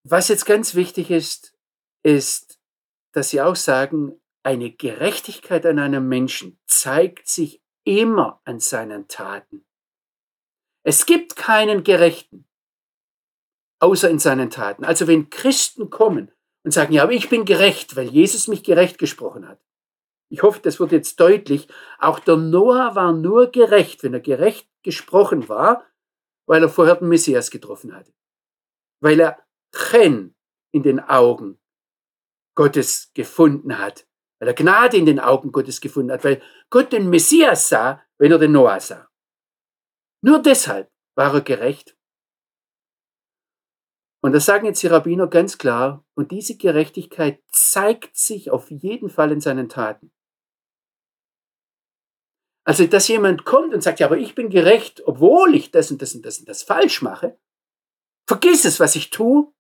[0.05, 1.55] Was jetzt ganz wichtig ist,
[2.03, 2.59] ist,
[3.13, 9.65] dass sie auch sagen, eine Gerechtigkeit an einem Menschen zeigt sich immer an seinen Taten.
[10.83, 12.50] Es gibt keinen Gerechten,
[13.81, 14.85] außer in seinen Taten.
[14.85, 16.31] Also wenn Christen kommen
[16.65, 19.61] und sagen, ja, aber ich bin gerecht, weil Jesus mich gerecht gesprochen hat,
[20.31, 21.67] ich hoffe, das wird jetzt deutlich,
[21.99, 25.85] auch der Noah war nur gerecht, wenn er gerecht gesprochen war,
[26.47, 28.13] weil er vorher den Messias getroffen hatte.
[29.01, 29.39] Weil er
[29.75, 30.37] Chen
[30.73, 31.59] in den Augen
[32.55, 34.07] Gottes gefunden hat.
[34.39, 36.25] Weil er Gnade in den Augen Gottes gefunden hat.
[36.25, 36.41] Weil
[36.71, 39.09] Gott den Messias sah, wenn er den Noah sah.
[40.23, 41.97] Nur deshalb war er gerecht.
[44.23, 46.05] Und das sagen jetzt die Rabbiner ganz klar.
[46.15, 50.13] Und diese Gerechtigkeit zeigt sich auf jeden Fall in seinen Taten.
[52.65, 56.03] Also, dass jemand kommt und sagt, ja, aber ich bin gerecht, obwohl ich das und
[56.03, 57.39] das und das und das falsch mache.
[58.29, 59.53] Vergiss es, was ich tue.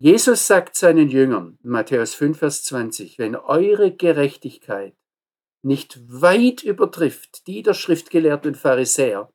[0.00, 4.96] Jesus sagt seinen Jüngern, Matthäus 5, Vers 20, wenn eure Gerechtigkeit
[5.64, 9.32] nicht weit übertrifft die der Schriftgelehrten und Pharisäer,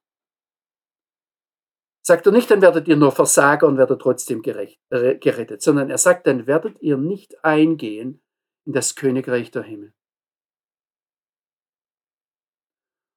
[2.04, 5.89] sagt er nicht, dann werdet ihr nur Versager und werdet trotzdem gerecht, äh, gerettet, sondern
[5.89, 8.22] er sagt, dann werdet ihr nicht eingehen
[8.66, 9.94] in das Königreich der Himmel.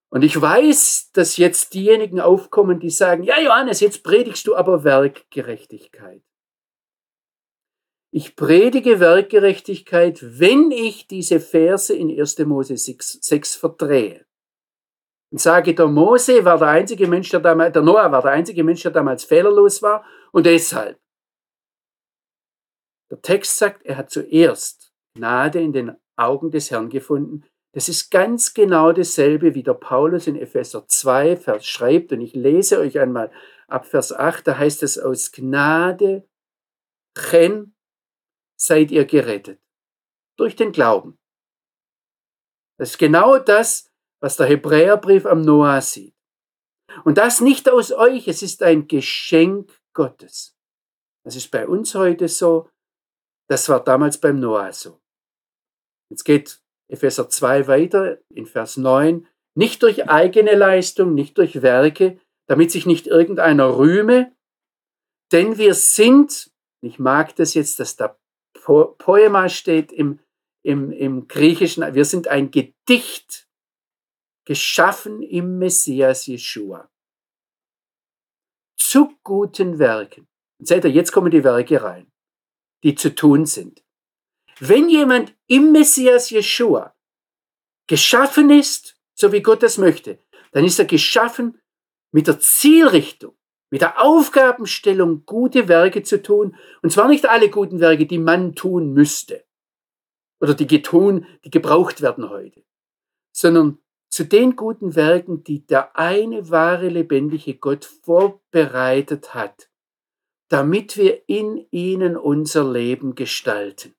[0.09, 4.85] Und ich weiß, dass jetzt diejenigen aufkommen, die sagen, ja Johannes, jetzt predigst du aber
[4.85, 6.23] Werkgerechtigkeit.
[8.13, 12.39] Ich predige Werkgerechtigkeit, wenn ich diese Verse in 1.
[12.47, 14.25] Mose 6, 6 verdrehe.
[15.33, 18.63] Und sage, der Mose war der einzige Mensch, der damals, der Noah war der einzige
[18.63, 21.01] Mensch, der damals fehlerlos war und deshalb.
[23.11, 27.45] Der Text sagt, er hat zuerst Gnade in den Augen des Herrn gefunden,
[27.77, 32.11] das ist ganz genau dasselbe, wie der Paulus in Epheser 2 Vers schreibt.
[32.11, 33.31] Und ich lese euch einmal
[33.69, 36.27] ab Vers 8, da heißt es aus Gnade,
[37.15, 37.77] Chen,
[38.59, 39.61] seid ihr gerettet.
[40.39, 41.19] Durch den Glauben.
[42.79, 43.86] Das ist genau das,
[44.21, 46.15] was der Hebräerbrief am Noah sieht.
[47.05, 50.57] Und das nicht aus euch, es ist ein Geschenk Gottes.
[51.25, 52.71] Das ist bei uns heute so,
[53.49, 55.01] das war damals beim Noah so.
[56.11, 59.27] Jetzt geht Epheser 2 weiter in Vers 9,
[59.57, 64.33] nicht durch eigene Leistung, nicht durch Werke, damit sich nicht irgendeiner rühme,
[65.33, 66.53] denn wir sind,
[66.85, 68.17] ich mag das jetzt, dass da
[68.55, 70.21] Poema steht im,
[70.65, 73.46] im, im Griechischen, wir sind ein Gedicht,
[74.47, 76.89] geschaffen im Messias Jeshua.
[78.79, 80.27] Zu guten Werken.
[80.59, 82.11] Und seht ihr, jetzt kommen die Werke rein,
[82.83, 83.85] die zu tun sind.
[84.59, 86.95] Wenn jemand im Messias Jeshua
[87.87, 90.19] geschaffen ist, so wie Gott das möchte,
[90.53, 91.61] dann ist er geschaffen
[92.13, 93.37] mit der Zielrichtung,
[93.71, 96.57] mit der Aufgabenstellung, gute Werke zu tun.
[96.83, 99.45] Und zwar nicht alle guten Werke, die man tun müsste
[100.41, 102.65] oder die getun, die gebraucht werden heute,
[103.33, 103.79] sondern
[104.09, 109.69] zu den guten Werken, die der eine wahre lebendige Gott vorbereitet hat,
[110.49, 113.95] damit wir in ihnen unser Leben gestalten.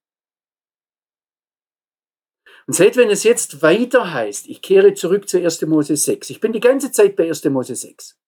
[2.67, 5.61] Und seht, wenn es jetzt weiter heißt, ich kehre zurück zu 1.
[5.67, 6.29] Mose 6.
[6.29, 7.45] Ich bin die ganze Zeit bei 1.
[7.45, 8.19] Mose 6.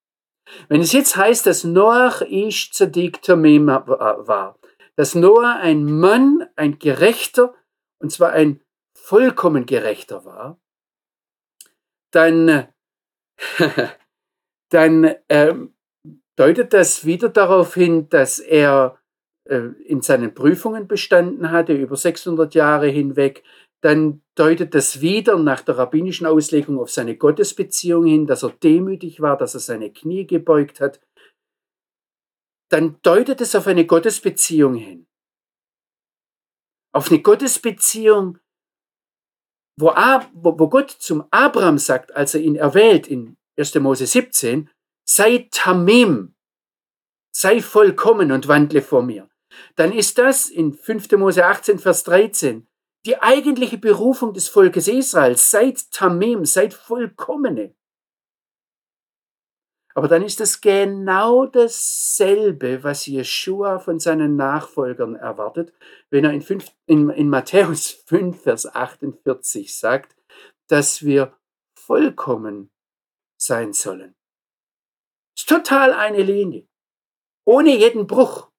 [0.69, 4.57] Wenn es jetzt heißt, dass Noach Ish Zadik Tamim war,
[4.95, 7.53] dass Noah ein Mann, ein Gerechter,
[7.99, 8.61] und zwar ein
[8.93, 10.59] vollkommen Gerechter war,
[12.11, 12.67] dann,
[14.69, 15.73] dann ähm,
[16.35, 18.99] deutet das wieder darauf hin, dass er
[19.45, 23.43] äh, in seinen Prüfungen bestanden hatte, über 600 Jahre hinweg,
[23.81, 29.21] dann deutet das wieder nach der rabbinischen Auslegung auf seine Gottesbeziehung hin, dass er demütig
[29.21, 30.99] war, dass er seine Knie gebeugt hat.
[32.69, 35.07] Dann deutet es auf eine Gottesbeziehung hin.
[36.93, 38.37] Auf eine Gottesbeziehung,
[39.79, 43.75] wo, Ab, wo, Gott zum Abraham sagt, als er ihn erwählt in 1.
[43.75, 44.69] Mose 17,
[45.05, 46.35] sei tamim,
[47.31, 49.29] sei vollkommen und wandle vor mir.
[49.75, 51.11] Dann ist das in 5.
[51.13, 52.69] Mose 18, Vers 13
[53.05, 55.51] die eigentliche Berufung des Volkes Israels.
[55.51, 57.73] Seid tamim, seid vollkommene.
[59.99, 65.73] Aber dann ist es genau dasselbe, was Jeshua von seinen Nachfolgern erwartet,
[66.09, 70.15] wenn er in, 5, in, in Matthäus 5, Vers 48 sagt,
[70.67, 71.37] dass wir
[71.77, 72.71] vollkommen
[73.37, 74.15] sein sollen.
[75.37, 76.65] Ist total eine Linie,
[77.45, 78.49] ohne jeden Bruch.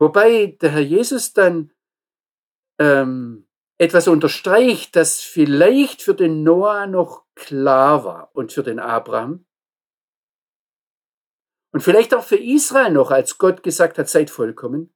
[0.00, 1.70] Wobei der Herr Jesus dann
[2.80, 9.44] ähm, etwas unterstreicht, das vielleicht für den Noah noch klar war und für den Abraham,
[11.72, 14.94] und vielleicht auch für Israel noch, als Gott gesagt hat, seid vollkommen.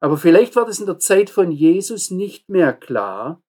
[0.00, 3.42] Aber vielleicht war das in der Zeit von Jesus nicht mehr klar,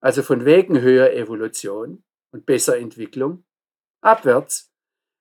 [0.00, 3.44] also von wegen höher Evolution und besser Entwicklung,
[4.02, 4.72] abwärts.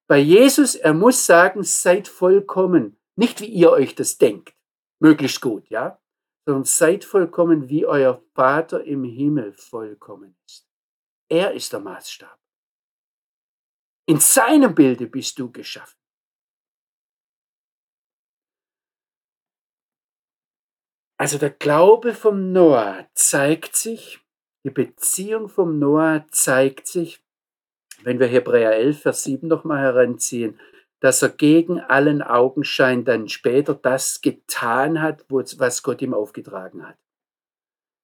[0.08, 4.56] Bei Jesus, er muss sagen, seid vollkommen, nicht wie ihr euch das denkt,
[5.00, 6.02] möglichst gut, ja,
[6.46, 10.68] sondern seid vollkommen, wie euer Vater im Himmel vollkommen ist.
[11.30, 12.40] Er ist der Maßstab.
[14.08, 16.01] In seinem Bilde bist du geschaffen.
[21.22, 24.22] Also der Glaube vom Noah zeigt sich,
[24.66, 27.22] die Beziehung vom Noah zeigt sich,
[28.02, 30.60] wenn wir Hebräer 11, Vers 7 nochmal heranziehen,
[31.00, 36.98] dass er gegen allen Augenschein dann später das getan hat, was Gott ihm aufgetragen hat.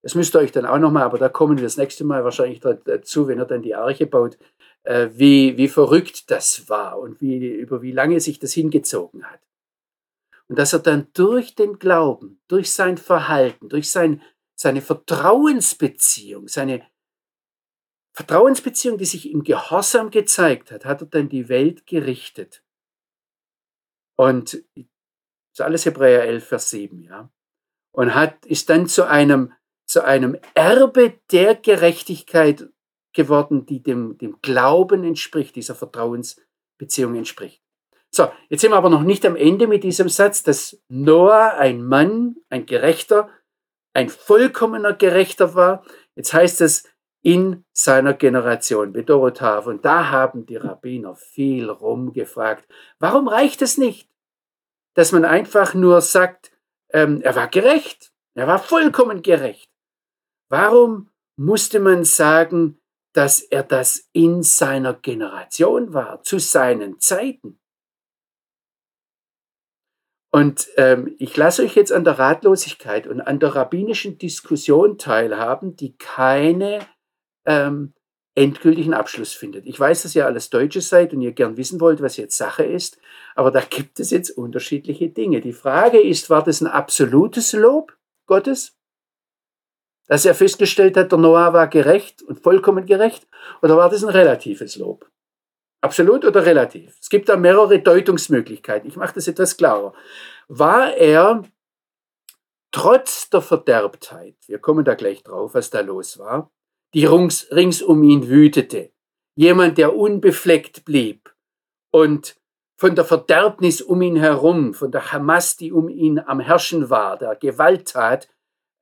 [0.03, 2.59] Das müsst ihr euch dann auch nochmal, aber da kommen wir das nächste Mal wahrscheinlich
[2.59, 4.37] dazu, wenn er dann die Arche baut,
[4.83, 9.39] äh, wie, wie verrückt das war und wie, über wie lange sich das hingezogen hat.
[10.47, 14.21] Und dass er dann durch den Glauben, durch sein Verhalten, durch sein,
[14.55, 16.87] seine Vertrauensbeziehung, seine
[18.13, 22.63] Vertrauensbeziehung, die sich im Gehorsam gezeigt hat, hat er dann die Welt gerichtet.
[24.15, 24.85] Und das
[25.53, 27.31] ist alles Hebräer 11, Vers 7, ja.
[27.91, 29.53] Und hat, ist dann zu einem,
[29.85, 32.69] zu einem Erbe der Gerechtigkeit
[33.13, 37.61] geworden, die dem, dem Glauben entspricht, dieser Vertrauensbeziehung entspricht.
[38.11, 41.83] So, jetzt sind wir aber noch nicht am Ende mit diesem Satz, dass Noah ein
[41.83, 43.29] Mann, ein Gerechter,
[43.93, 45.83] ein vollkommener Gerechter war.
[46.15, 46.87] Jetzt heißt es
[47.21, 49.67] in seiner Generation, Bedorotav.
[49.67, 52.67] Und da haben die Rabbiner viel rumgefragt.
[52.99, 54.09] Warum reicht es nicht,
[54.93, 56.51] dass man einfach nur sagt,
[56.93, 59.69] ähm, er war gerecht, er war vollkommen gerecht?
[60.49, 62.79] Warum musste man sagen,
[63.13, 67.59] dass er das in seiner Generation war, zu seinen Zeiten?
[70.37, 75.75] Und ähm, ich lasse euch jetzt an der Ratlosigkeit und an der rabbinischen Diskussion teilhaben,
[75.75, 76.77] die keine
[77.47, 77.95] ähm,
[78.35, 79.65] endgültigen Abschluss findet.
[79.65, 82.63] Ich weiß, dass ihr alles Deutsche seid und ihr gern wissen wollt, was jetzt Sache
[82.63, 82.99] ist,
[83.33, 85.41] aber da gibt es jetzt unterschiedliche Dinge.
[85.41, 87.97] Die Frage ist, war das ein absolutes Lob
[88.27, 88.77] Gottes?
[90.05, 93.27] Dass er festgestellt hat, der Noah war gerecht und vollkommen gerecht?
[93.63, 95.09] Oder war das ein relatives Lob?
[95.87, 96.97] Absolut oder relativ?
[96.99, 98.89] Es gibt da mehrere Deutungsmöglichkeiten.
[98.89, 99.93] Ich mache das etwas klarer.
[100.49, 101.43] War er
[102.71, 106.51] trotz der Verderbtheit, wir kommen da gleich drauf, was da los war,
[106.93, 108.91] die rings, rings um ihn wütete,
[109.37, 111.33] jemand, der unbefleckt blieb
[111.91, 112.35] und
[112.77, 117.17] von der Verderbnis um ihn herum, von der Hamas, die um ihn am Herrschen war,
[117.17, 118.27] der Gewalttat,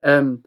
[0.04, 0.41] ähm,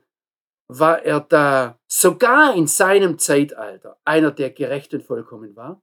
[0.66, 5.80] war er da sogar in seinem Zeitalter einer, der gerecht und vollkommen war?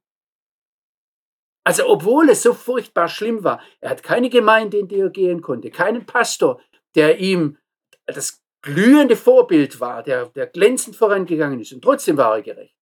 [1.66, 5.42] Also obwohl es so furchtbar schlimm war, er hat keine Gemeinde, in die er gehen
[5.42, 6.62] konnte, keinen Pastor,
[6.94, 7.58] der ihm
[8.06, 11.74] das glühende Vorbild war, der, der glänzend vorangegangen ist.
[11.74, 12.76] Und trotzdem war er gerecht.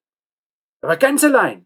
[0.81, 1.65] Er war ganz allein.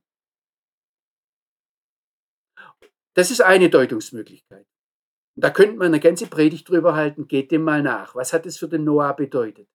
[3.16, 4.68] Das ist eine Deutungsmöglichkeit.
[5.36, 8.14] Und da könnte man eine ganze Predigt drüber halten, geht dem mal nach.
[8.14, 9.68] Was hat es für den Noah bedeutet?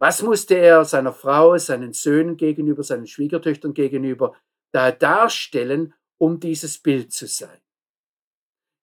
[0.00, 4.36] Was musste er seiner Frau, seinen Söhnen gegenüber, seinen Schwiegertöchtern gegenüber
[4.72, 7.60] da darstellen, um dieses Bild zu sein.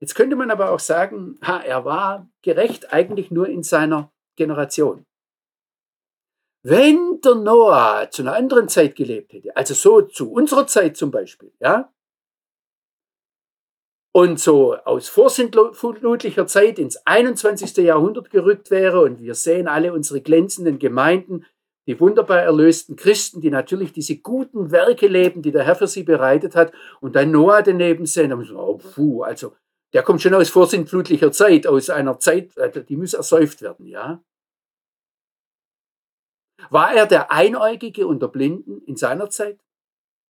[0.01, 5.05] Jetzt könnte man aber auch sagen, ha, er war gerecht eigentlich nur in seiner Generation.
[6.63, 11.11] Wenn der Noah zu einer anderen Zeit gelebt hätte, also so zu unserer Zeit zum
[11.11, 11.93] Beispiel, ja,
[14.15, 17.75] und so aus vorsintflutlicher Zeit ins 21.
[17.77, 21.45] Jahrhundert gerückt wäre und wir sehen alle unsere glänzenden Gemeinden,
[21.87, 26.03] die wunderbar erlösten Christen, die natürlich diese guten Werke leben, die der Herr für sie
[26.03, 29.55] bereitet hat, und dann Noah daneben sehen, dann so, oh, puh, also
[29.93, 34.23] der kommt schon aus vorsintflutlicher Zeit, aus einer Zeit, äh, die muss ersäuft werden, ja.
[36.69, 39.63] War er der Einäugige unter Blinden in seiner Zeit?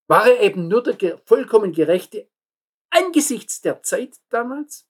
[0.07, 2.29] War er eben nur der vollkommen Gerechte
[2.91, 4.85] angesichts der Zeit damals?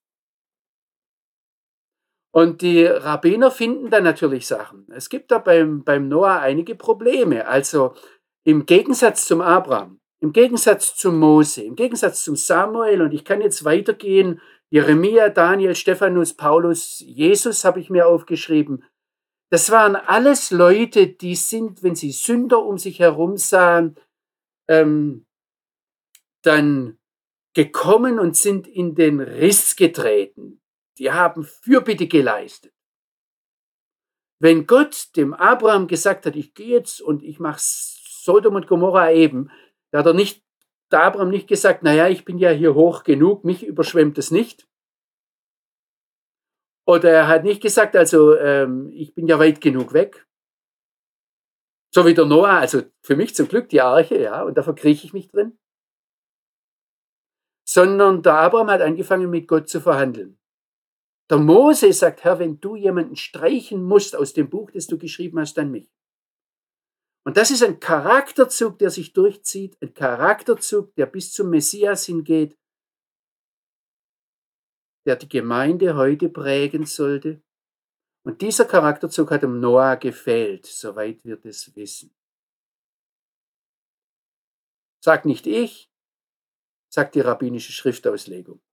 [2.35, 4.85] Und die Rabbiner finden da natürlich Sachen.
[4.91, 7.47] Es gibt da beim, beim Noah einige Probleme.
[7.47, 7.93] Also
[8.43, 13.39] im Gegensatz zum Abraham, im Gegensatz zum Mose, im Gegensatz zum Samuel, und ich kann
[13.39, 18.83] jetzt weitergehen, Jeremia, Daniel, Stephanus, Paulus, Jesus habe ich mir aufgeschrieben.
[19.49, 23.95] Das waren alles Leute, die sind, wenn sie Sünder um sich herum sahen,
[24.67, 25.25] ähm,
[26.43, 26.97] dann
[27.53, 30.59] gekommen und sind in den Riss getreten.
[30.97, 32.73] Die haben Fürbitte geleistet.
[34.39, 39.11] Wenn Gott dem Abraham gesagt hat, ich gehe jetzt und ich mache Sodom und Gomorra
[39.11, 39.49] eben,
[39.91, 40.43] da hat er nicht,
[40.91, 44.67] der Abraham nicht gesagt, naja, ich bin ja hier hoch genug, mich überschwemmt es nicht.
[46.85, 50.27] Oder er hat nicht gesagt, also ähm, ich bin ja weit genug weg.
[51.91, 55.07] So wie der Noah, also für mich zum Glück die Arche, ja, und da verkrieche
[55.07, 55.57] ich mich drin.
[57.67, 60.37] Sondern der Abraham hat angefangen, mit Gott zu verhandeln.
[61.29, 65.39] Der Mose sagt, Herr, wenn du jemanden streichen musst aus dem Buch, das du geschrieben
[65.39, 65.91] hast, dann mich.
[67.25, 72.55] Und das ist ein Charakterzug, der sich durchzieht, ein Charakterzug, der bis zum Messias hingeht,
[75.07, 77.41] der die Gemeinde heute prägen sollte.
[78.23, 82.15] Und dieser Charakterzug hat dem Noah gefehlt, soweit wir das wissen.
[85.03, 85.91] Sagt nicht ich,
[86.91, 88.64] sagt die rabbinische Schriftauslegung.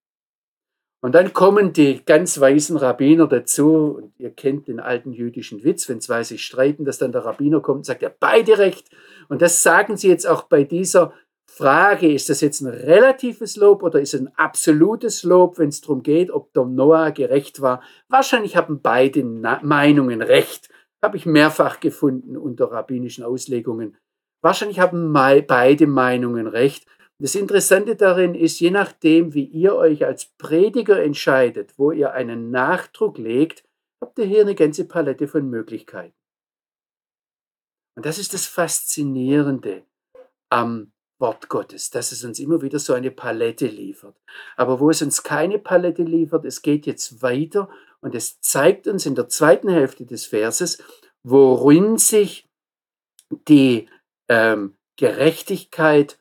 [1.03, 5.89] Und dann kommen die ganz weisen Rabbiner dazu, und ihr kennt den alten jüdischen Witz,
[5.89, 8.89] wenn zwei sich streiten, dass dann der Rabbiner kommt und sagt, ja, beide recht.
[9.29, 11.13] Und das sagen sie jetzt auch bei dieser
[11.45, 15.81] Frage, ist das jetzt ein relatives Lob oder ist es ein absolutes Lob, wenn es
[15.81, 17.83] darum geht, ob der Noah gerecht war?
[18.09, 20.71] Wahrscheinlich haben beide Meinungen recht.
[21.03, 23.97] Habe ich mehrfach gefunden unter rabbinischen Auslegungen.
[24.41, 26.87] Wahrscheinlich haben beide Meinungen recht.
[27.23, 32.51] Das Interessante darin ist, je nachdem, wie ihr euch als Prediger entscheidet, wo ihr einen
[32.51, 33.63] Nachdruck legt,
[34.01, 36.17] habt ihr hier eine ganze Palette von Möglichkeiten.
[37.95, 39.85] Und das ist das Faszinierende
[40.51, 44.21] am Wort Gottes, dass es uns immer wieder so eine Palette liefert.
[44.57, 47.71] Aber wo es uns keine Palette liefert, es geht jetzt weiter
[48.01, 50.83] und es zeigt uns in der zweiten Hälfte des Verses,
[51.23, 52.49] worin sich
[53.47, 53.89] die
[54.29, 56.19] ähm, Gerechtigkeit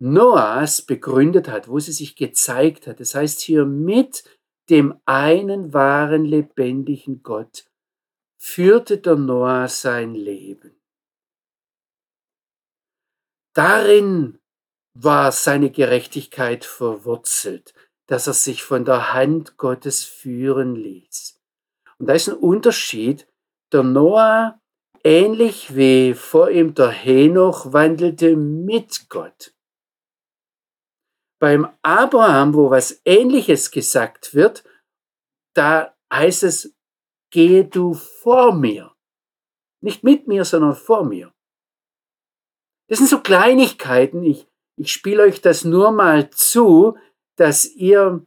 [0.00, 3.00] Noahs begründet hat, wo sie sich gezeigt hat.
[3.00, 4.24] Das heißt hier mit
[4.70, 7.70] dem einen wahren lebendigen Gott
[8.40, 10.80] führte der Noah sein Leben.
[13.52, 14.38] Darin
[14.94, 17.74] war seine Gerechtigkeit verwurzelt,
[18.06, 21.38] dass er sich von der Hand Gottes führen ließ.
[21.98, 23.28] Und da ist ein Unterschied.
[23.72, 24.58] Der Noah,
[25.04, 29.52] ähnlich wie vor ihm der Henoch, wandelte mit Gott.
[31.40, 34.62] Beim Abraham, wo was Ähnliches gesagt wird,
[35.54, 36.76] da heißt es,
[37.30, 38.94] gehe du vor mir.
[39.80, 41.32] Nicht mit mir, sondern vor mir.
[42.88, 44.22] Das sind so Kleinigkeiten.
[44.22, 46.98] Ich, ich spiele euch das nur mal zu,
[47.36, 48.26] dass ihr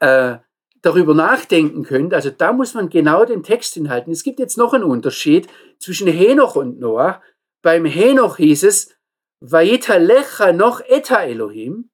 [0.00, 0.36] äh,
[0.82, 2.12] darüber nachdenken könnt.
[2.12, 4.12] Also da muss man genau den Text hinhalten.
[4.12, 5.48] Es gibt jetzt noch einen Unterschied
[5.78, 7.22] zwischen Henoch und Noah.
[7.62, 8.94] Beim Henoch hieß es,
[9.40, 11.88] Vayeta lecha noch eta Elohim.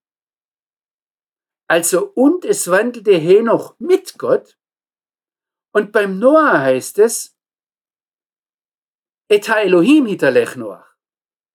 [1.71, 4.59] Also, und es wandelte Henoch mit Gott.
[5.75, 7.37] Und beim Noah heißt es,
[9.31, 10.97] Eta Elohim hitalech Noach.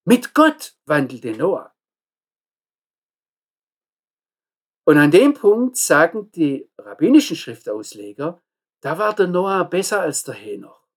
[0.05, 1.73] Mit Gott wandelte Noah.
[4.85, 8.39] Und an dem Punkt sagen die rabbinischen Schriftausleger,
[8.81, 10.87] da war der Noah besser als der Henoch.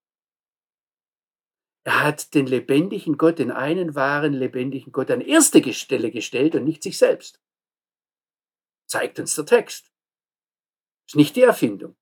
[1.85, 6.65] Er hat den lebendigen Gott, den einen wahren lebendigen Gott an erste Stelle gestellt und
[6.65, 7.41] nicht sich selbst
[8.87, 9.91] zeigt uns der Text.
[11.07, 11.95] Ist nicht die Erfindung.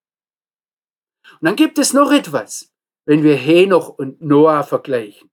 [1.34, 2.74] Und dann gibt es noch etwas,
[3.06, 5.32] wenn wir Henoch und Noah vergleichen.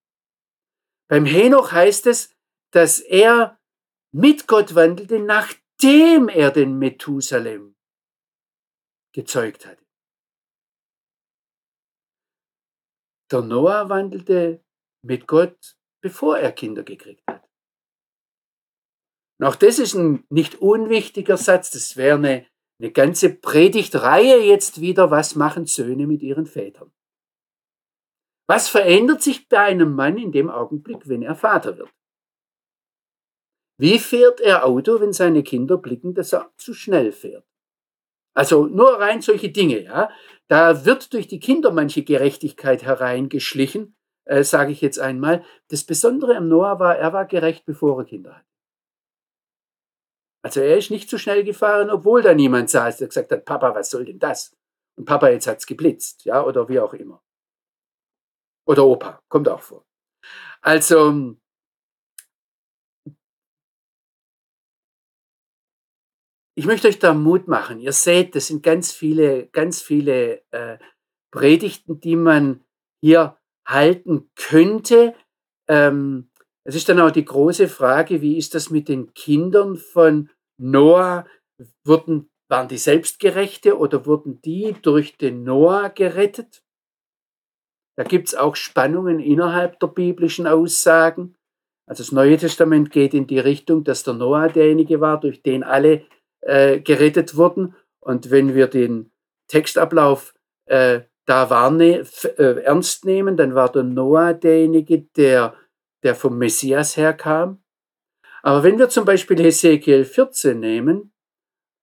[1.08, 2.34] Beim Henoch heißt es,
[2.70, 3.60] dass er
[4.12, 7.76] mit Gott wandelte, nachdem er den Methusalem
[9.12, 9.84] gezeugt hatte.
[13.30, 14.62] Der Noah wandelte
[15.02, 17.48] mit Gott, bevor er Kinder gekriegt hat.
[19.42, 21.72] Und auch das ist ein nicht unwichtiger Satz.
[21.72, 22.46] Das wäre eine,
[22.78, 25.10] eine ganze Predigtreihe jetzt wieder.
[25.10, 26.92] Was machen Söhne mit ihren Vätern?
[28.46, 31.90] Was verändert sich bei einem Mann in dem Augenblick, wenn er Vater wird?
[33.80, 37.44] Wie fährt er Auto, wenn seine Kinder blicken, dass er zu schnell fährt?
[38.34, 40.08] Also nur rein solche Dinge, ja.
[40.46, 45.44] Da wird durch die Kinder manche Gerechtigkeit hereingeschlichen, äh, sage ich jetzt einmal.
[45.66, 48.51] Das Besondere am Noah war, er war gerecht, bevor er Kinder hatte.
[50.44, 53.74] Also er ist nicht zu schnell gefahren, obwohl da niemand saß, der gesagt hat, Papa,
[53.74, 54.56] was soll denn das?
[54.96, 57.22] Und Papa, jetzt hat's geblitzt, ja, oder wie auch immer.
[58.66, 59.86] Oder Opa, kommt auch vor.
[60.60, 61.36] Also,
[66.54, 67.80] ich möchte euch da Mut machen.
[67.80, 70.78] Ihr seht, das sind ganz viele, ganz viele äh,
[71.32, 72.64] Predigten, die man
[73.00, 75.14] hier halten könnte.
[75.68, 76.30] Ähm,
[76.64, 81.26] es ist dann auch die große Frage, wie ist das mit den Kindern von Noah?
[81.84, 86.62] Wurden, waren die Selbstgerechte oder wurden die durch den Noah gerettet?
[87.96, 91.36] Da gibt es auch Spannungen innerhalb der biblischen Aussagen.
[91.88, 95.62] Also das Neue Testament geht in die Richtung, dass der Noah derjenige war, durch den
[95.62, 96.06] alle
[96.40, 97.74] äh, gerettet wurden.
[98.00, 99.12] Und wenn wir den
[99.48, 100.34] Textablauf
[100.66, 102.04] äh, da warne,
[102.38, 105.54] äh, ernst nehmen, dann war der Noah derjenige, der
[106.02, 107.62] der vom Messias herkam.
[108.42, 111.12] Aber wenn wir zum Beispiel Hesekiel 14 nehmen,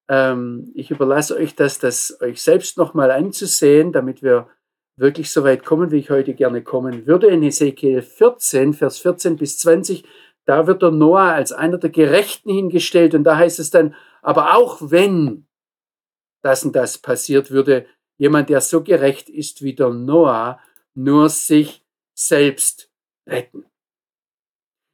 [0.10, 4.50] ähm, ich überlasse euch das, das euch selbst nochmal anzusehen, damit wir
[4.98, 7.28] wirklich so weit kommen, wie ich heute gerne kommen würde.
[7.28, 10.04] In Hesekiel 14, Vers 14 bis 20,
[10.46, 14.58] da wird der Noah als einer der Gerechten hingestellt und da heißt es dann, aber
[14.58, 15.48] auch wenn
[16.42, 17.86] das und das passiert, würde
[18.18, 20.60] jemand, der so gerecht ist wie der Noah,
[20.94, 22.92] nur sich selbst
[23.28, 23.69] retten.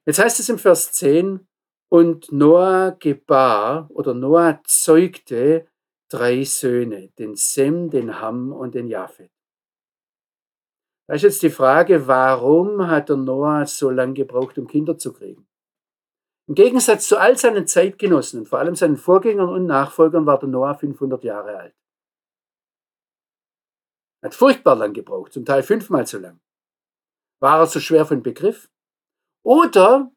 [0.06, 1.48] Jetzt heißt es im Vers 10,
[1.90, 5.68] und Noah gebar oder Noah zeugte
[6.10, 9.32] drei Söhne, den Sem, den Ham und den Japhet.
[11.08, 15.14] Da ist jetzt die Frage, warum hat der Noah so lange gebraucht, um Kinder zu
[15.14, 15.48] kriegen?
[16.48, 20.50] Im Gegensatz zu all seinen Zeitgenossen und vor allem seinen Vorgängern und Nachfolgern war der
[20.50, 21.76] Noah 500 Jahre alt.
[24.24, 26.40] Hat furchtbar lang gebraucht, zum Teil fünfmal so lang.
[27.40, 28.70] War er so schwer von Begriff?
[29.46, 30.12] Oder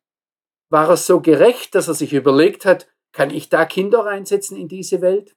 [0.73, 4.69] war er so gerecht, dass er sich überlegt hat, kann ich da Kinder reinsetzen in
[4.69, 5.37] diese Welt?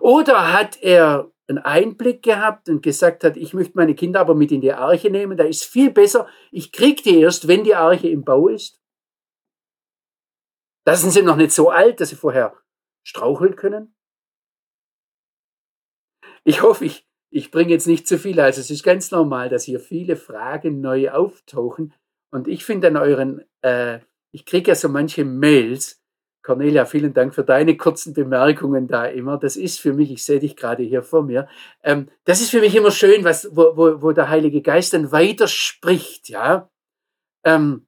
[0.00, 4.52] Oder hat er einen Einblick gehabt und gesagt hat, ich möchte meine Kinder aber mit
[4.52, 8.08] in die Arche nehmen, da ist viel besser, ich kriege die erst, wenn die Arche
[8.08, 8.82] im Bau ist.
[10.84, 12.56] Da sind sie noch nicht so alt, dass sie vorher
[13.06, 13.94] straucheln können.
[16.44, 18.40] Ich hoffe, ich ich bringe jetzt nicht zu viel.
[18.40, 21.92] Also es ist ganz normal, dass hier viele Fragen neu auftauchen.
[22.30, 24.00] Und ich finde an euren, äh,
[24.32, 26.02] ich kriege ja so manche Mails.
[26.42, 29.36] Cornelia, vielen Dank für deine kurzen Bemerkungen da immer.
[29.38, 31.48] Das ist für mich, ich sehe dich gerade hier vor mir,
[31.82, 35.12] ähm, das ist für mich immer schön, was, wo, wo, wo der Heilige Geist dann
[35.12, 36.70] weiterspricht, ja.
[37.44, 37.86] Ähm,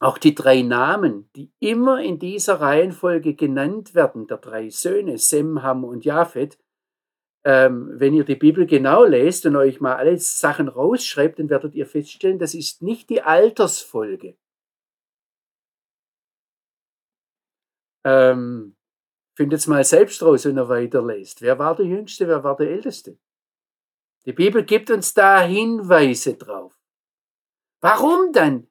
[0.00, 5.62] auch die drei Namen, die immer in dieser Reihenfolge genannt werden, der drei Söhne, Sem,
[5.64, 6.56] Ham und Japhet,
[7.44, 11.74] ähm, wenn ihr die Bibel genau lest und euch mal alle Sachen rausschreibt, dann werdet
[11.74, 14.36] ihr feststellen, das ist nicht die Altersfolge.
[18.04, 18.76] Ähm,
[19.36, 21.42] findet es mal selbst raus, wenn ihr weiterlest.
[21.42, 23.18] Wer war der Jüngste, wer war der Älteste?
[24.24, 26.78] Die Bibel gibt uns da Hinweise drauf.
[27.80, 28.68] Warum dann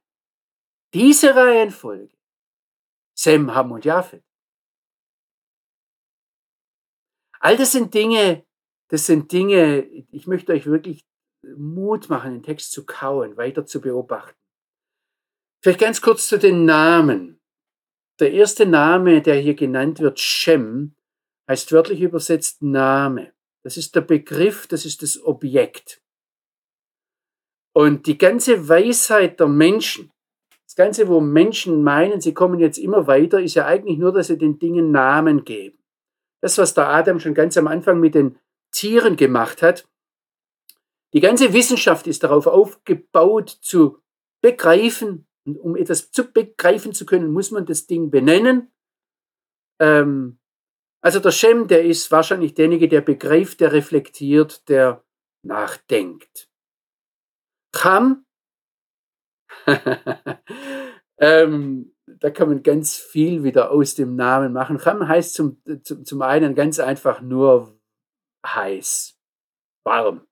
[0.93, 2.15] diese Reihenfolge?
[3.15, 4.24] Sem, Ham und Japhet.
[7.39, 8.47] All das sind Dinge,
[8.89, 9.81] das sind Dinge,
[10.11, 11.05] ich möchte euch wirklich
[11.55, 14.38] Mut machen, den Text zu kauen, weiter zu beobachten.
[15.61, 17.39] Vielleicht ganz kurz zu den Namen.
[18.19, 20.95] Der erste Name, der hier genannt wird, Shem,
[21.49, 23.33] heißt wörtlich übersetzt Name.
[23.63, 26.01] Das ist der Begriff, das ist das Objekt.
[27.73, 30.11] Und die ganze Weisheit der Menschen,
[30.65, 34.27] das Ganze, wo Menschen meinen, sie kommen jetzt immer weiter, ist ja eigentlich nur, dass
[34.27, 35.77] sie den Dingen Namen geben.
[36.41, 38.39] Das, was der Adam schon ganz am Anfang mit den
[38.72, 39.88] Tieren gemacht hat.
[41.13, 43.99] Die ganze Wissenschaft ist darauf aufgebaut, zu
[44.41, 45.28] begreifen.
[45.45, 48.72] Und um etwas zu begreifen zu können, muss man das Ding benennen.
[49.80, 50.39] Ähm,
[51.01, 55.03] also der Shem, der ist wahrscheinlich derjenige, der begreift, der reflektiert, der
[55.43, 56.49] nachdenkt.
[57.74, 58.26] Cham,
[61.18, 64.80] ähm, da kann man ganz viel wieder aus dem Namen machen.
[64.80, 67.76] Cham heißt zum, zum, zum einen ganz einfach nur
[68.45, 69.17] heiß,
[69.83, 70.27] warm.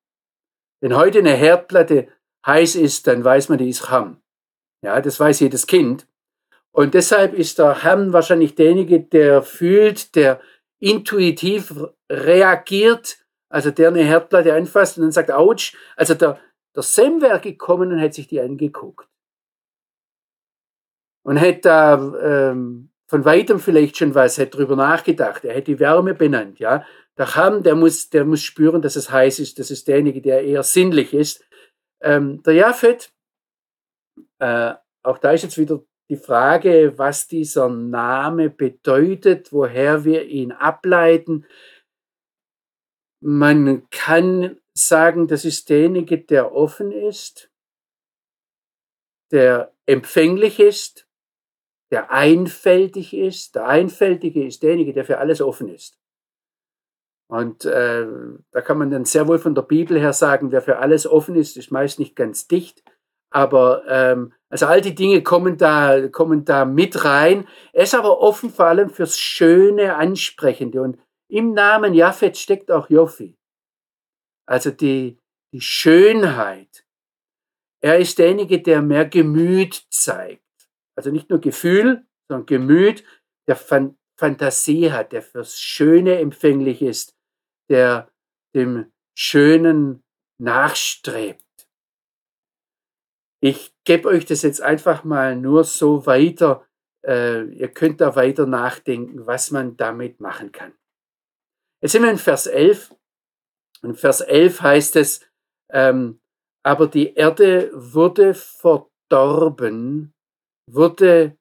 [0.82, 2.08] Wenn heute eine Herdplatte
[2.46, 4.22] heiß ist, dann weiß man, die ist Cham.
[4.84, 6.08] Ja, das weiß jedes Kind.
[6.72, 10.42] Und deshalb ist der Herr wahrscheinlich derjenige, der fühlt, der
[10.80, 11.74] intuitiv
[12.12, 13.18] reagiert,
[13.50, 15.74] also der eine Herdplatte anfasst und dann sagt, ouch.
[15.96, 16.40] Also der,
[16.76, 19.08] der Sam wäre gekommen und hätte sich die angeguckt.
[21.24, 25.46] Und hätte da ähm, von weitem vielleicht schon was, hätte drüber nachgedacht.
[25.46, 26.86] Er hätte die Wärme benannt, ja.
[27.18, 29.58] Der Ham, der muss, der muss spüren, dass es heiß ist.
[29.60, 31.46] Das ist derjenige, der eher sinnlich ist.
[32.02, 33.14] Ähm, der Jafet,
[34.40, 40.52] äh, auch da ist jetzt wieder die Frage, was dieser Name bedeutet, woher wir ihn
[40.52, 41.46] ableiten.
[43.22, 47.50] Man kann sagen, das ist derjenige, der offen ist,
[49.32, 51.08] der empfänglich ist,
[51.92, 53.56] der einfältig ist.
[53.56, 56.00] Der Einfältige ist derjenige, der für alles offen ist.
[57.28, 58.08] Und äh,
[58.52, 61.36] da kann man dann sehr wohl von der Bibel her sagen, wer für alles offen
[61.36, 62.84] ist, ist meist nicht ganz dicht.
[63.32, 67.48] Aber ähm, also all die Dinge kommen da, kommen da mit rein.
[67.74, 70.82] Er ist aber offen vor allem fürs Schöne, Ansprechende.
[70.82, 73.36] Und im Namen Japhet steckt auch Joffi.
[74.48, 75.20] Also die,
[75.52, 76.86] die Schönheit.
[77.82, 80.44] Er ist derjenige, der mehr Gemüt zeigt.
[80.96, 83.04] Also nicht nur Gefühl, sondern Gemüt,
[83.48, 87.15] der Fan Fantasie hat, der fürs Schöne empfänglich ist,
[87.70, 88.12] der
[88.54, 90.04] dem Schönen
[90.38, 91.42] nachstrebt.
[93.42, 96.68] Ich gebe euch das jetzt einfach mal nur so weiter.
[97.06, 100.74] Äh, ihr könnt da weiter nachdenken, was man damit machen kann.
[101.82, 102.96] Jetzt sind wir in Vers 11.
[103.84, 105.22] In Vers 11 heißt es,
[105.70, 106.20] ähm,
[106.64, 110.14] aber die Erde wurde verdorben,
[110.68, 111.38] wurde,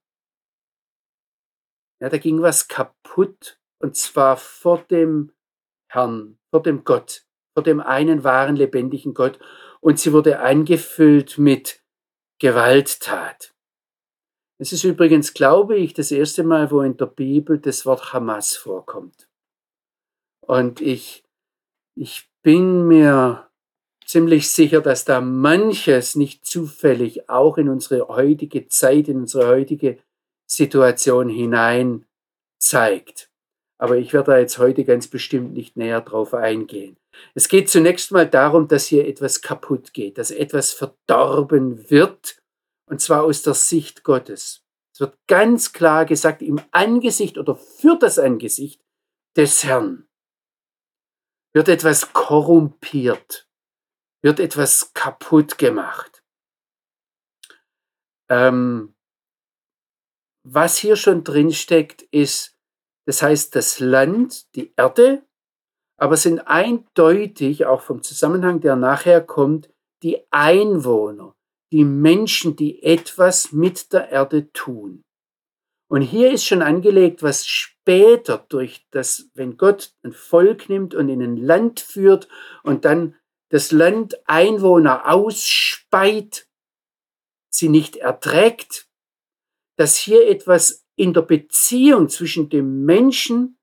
[2.03, 5.33] ja, da ging was kaputt, und zwar vor dem
[5.95, 7.24] Herrn, vor dem Gott,
[7.55, 9.38] vor dem einen wahren lebendigen Gott.
[9.80, 11.82] Und sie wurde eingefüllt mit
[12.40, 13.55] Gewalttat.
[14.59, 18.57] Es ist übrigens, glaube ich, das erste Mal, wo in der Bibel das Wort Hamas
[18.57, 19.28] vorkommt.
[20.40, 21.24] Und ich,
[21.97, 23.51] ich bin mir
[24.05, 29.99] ziemlich sicher, dass da manches nicht zufällig auch in unsere heutige Zeit, in unsere heutige
[30.47, 32.07] Situation hinein
[32.59, 33.30] zeigt.
[33.79, 36.97] Aber ich werde da jetzt heute ganz bestimmt nicht näher drauf eingehen.
[37.35, 42.41] Es geht zunächst mal darum, dass hier etwas kaputt geht, dass etwas verdorben wird,
[42.87, 44.64] und zwar aus der Sicht Gottes.
[44.95, 48.81] Es wird ganz klar gesagt, im Angesicht oder für das Angesicht
[49.37, 50.07] des Herrn
[51.53, 53.49] wird etwas korrumpiert,
[54.22, 56.25] wird etwas kaputt gemacht.
[58.29, 58.95] Ähm,
[60.47, 62.53] was hier schon drin steckt, ist
[63.07, 65.22] das heißt, das Land, die Erde,
[65.96, 69.70] aber sind eindeutig, auch vom Zusammenhang, der nachher kommt,
[70.02, 71.34] die Einwohner,
[71.72, 75.02] die Menschen, die etwas mit der Erde tun.
[75.88, 81.09] Und hier ist schon angelegt, was später durch das, wenn Gott ein Volk nimmt und
[81.09, 82.28] in ein Land führt
[82.62, 83.16] und dann
[83.50, 86.48] das Land Einwohner ausspeit,
[87.50, 88.88] sie nicht erträgt,
[89.76, 93.59] dass hier etwas in der Beziehung zwischen dem Menschen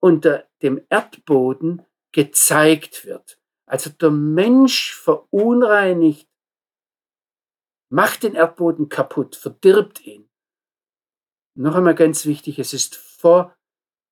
[0.00, 1.82] und der, dem Erdboden
[2.12, 3.38] gezeigt wird.
[3.66, 6.28] Also der Mensch verunreinigt,
[7.90, 10.28] macht den Erdboden kaputt, verdirbt ihn.
[11.54, 13.56] Noch einmal ganz wichtig, es ist vor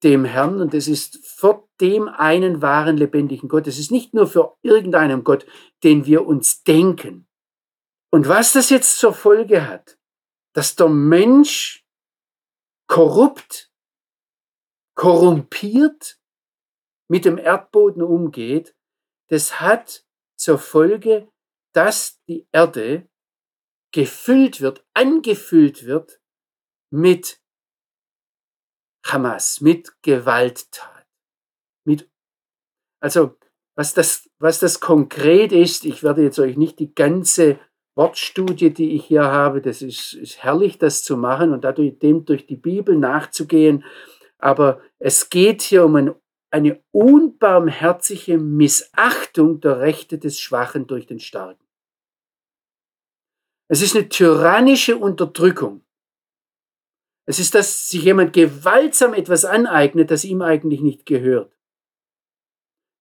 [0.02, 3.66] dem Herrn und es ist vor dem einen wahren lebendigen Gott.
[3.66, 5.46] Es ist nicht nur für irgendeinen Gott,
[5.82, 7.26] den wir uns denken.
[8.10, 9.98] Und was das jetzt zur Folge hat,
[10.52, 11.85] dass der Mensch
[12.86, 13.72] korrupt,
[14.94, 16.20] korrumpiert
[17.08, 18.74] mit dem Erdboden umgeht,
[19.28, 20.06] das hat
[20.38, 21.30] zur Folge,
[21.72, 23.08] dass die Erde
[23.92, 26.20] gefüllt wird, angefüllt wird
[26.90, 27.40] mit
[29.06, 31.06] Hamas, mit Gewalttat.
[31.86, 32.10] Mit,
[33.00, 33.38] also,
[33.76, 37.60] was das, was das konkret ist, ich werde jetzt euch nicht die ganze
[37.96, 39.60] Wortstudie, die ich hier habe.
[39.60, 43.84] Das ist, ist herrlich, das zu machen und dadurch dem durch die Bibel nachzugehen.
[44.38, 46.14] Aber es geht hier um ein,
[46.50, 51.64] eine unbarmherzige Missachtung der Rechte des Schwachen durch den Starken.
[53.68, 55.82] Es ist eine tyrannische Unterdrückung.
[57.28, 61.55] Es ist, dass sich jemand gewaltsam etwas aneignet, das ihm eigentlich nicht gehört.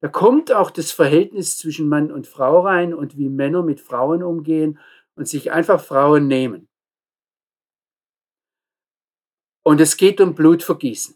[0.02, 4.24] Da kommt auch das Verhältnis zwischen Mann und Frau rein und wie Männer mit Frauen
[4.24, 4.80] umgehen
[5.16, 6.68] und sich einfach Frauen nehmen.
[9.64, 11.16] Und es geht um Blutvergießen.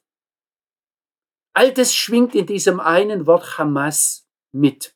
[1.53, 4.95] All das schwingt in diesem einen Wort Hamas mit.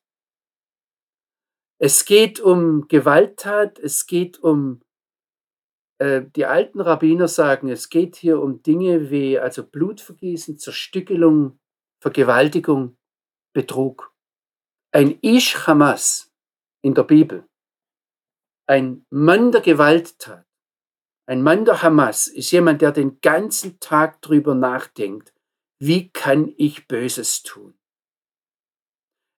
[1.80, 4.82] Es geht um Gewalttat, es geht um
[6.00, 11.60] äh, die alten Rabbiner sagen, es geht hier um Dinge wie also Blutvergießen, Zerstückelung,
[12.02, 12.98] Vergewaltigung,
[13.54, 14.14] Betrug.
[14.92, 16.32] Ein Ish Hamas
[16.84, 17.48] in der Bibel,
[18.68, 20.46] ein Mann der Gewalttat,
[21.28, 25.34] ein Mann der Hamas ist jemand, der den ganzen Tag drüber nachdenkt,
[25.80, 27.78] wie kann ich Böses tun?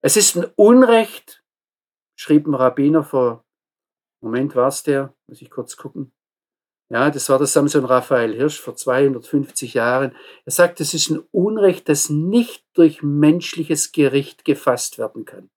[0.01, 1.43] Es ist ein Unrecht,
[2.17, 3.45] schrieb ein Rabbiner vor,
[4.21, 6.13] Moment war es der, muss ich kurz gucken.
[6.89, 10.15] Ja, das war der Samson Raphael Hirsch vor 250 Jahren.
[10.45, 15.49] Er sagt, es ist ein Unrecht, das nicht durch menschliches Gericht gefasst werden kann.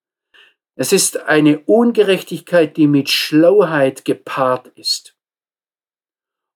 [0.75, 5.17] Es ist eine Ungerechtigkeit, die mit Schlauheit gepaart ist.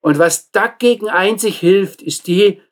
[0.01, 2.63] Und was dagegen einzig hilft, ist die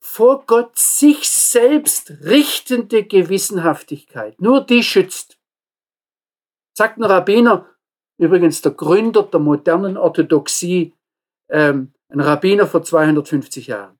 [0.00, 4.40] vor Gott sich selbst richtende Gewissenhaftigkeit.
[4.40, 5.38] Nur die schützt.
[6.76, 7.68] Sagt ein Rabbiner,
[8.18, 10.95] übrigens der Gründer der modernen Orthodoxie,
[11.48, 13.98] ähm, ein Rabbiner vor 250 Jahren.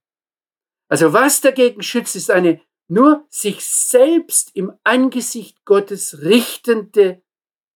[0.89, 7.23] Also was dagegen schützt, ist eine nur sich selbst im Angesicht Gottes richtende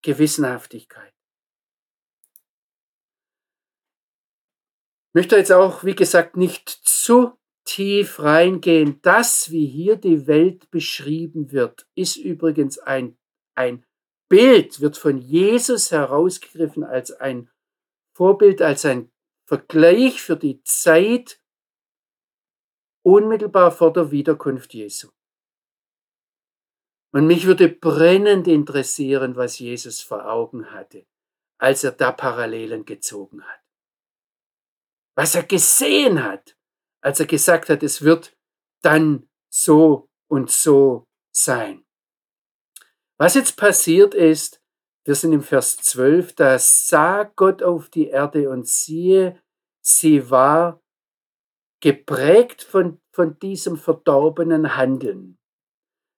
[0.03, 1.13] Gewissenhaftigkeit.
[5.09, 7.33] Ich möchte jetzt auch, wie gesagt, nicht zu
[7.65, 9.01] tief reingehen.
[9.03, 13.19] Das, wie hier die Welt beschrieben wird, ist übrigens ein,
[13.57, 13.85] ein
[14.29, 17.51] Bild, wird von Jesus herausgegriffen als ein
[18.15, 19.11] Vorbild, als ein
[19.51, 21.41] Vergleich für die Zeit
[23.03, 25.11] unmittelbar vor der Wiederkunft Jesu.
[27.13, 31.07] Und mich würde brennend interessieren, was Jesus vor Augen hatte,
[31.59, 33.61] als er da Parallelen gezogen hat
[35.21, 36.57] was er gesehen hat,
[37.03, 38.35] als er gesagt hat, es wird
[38.83, 41.85] dann so und so sein.
[43.19, 44.60] Was jetzt passiert ist,
[45.05, 49.41] wir sind im Vers 12, da sah Gott auf die Erde und siehe,
[49.81, 50.83] sie war
[51.81, 55.39] geprägt von, von diesem verdorbenen Handeln.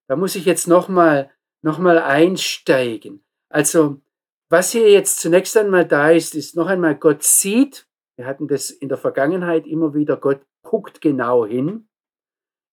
[0.07, 1.31] Da muss ich jetzt nochmal
[1.63, 3.23] noch mal einsteigen.
[3.49, 4.01] Also,
[4.49, 8.69] was hier jetzt zunächst einmal da ist, ist noch einmal, Gott sieht, wir hatten das
[8.69, 11.87] in der Vergangenheit immer wieder, Gott guckt genau hin.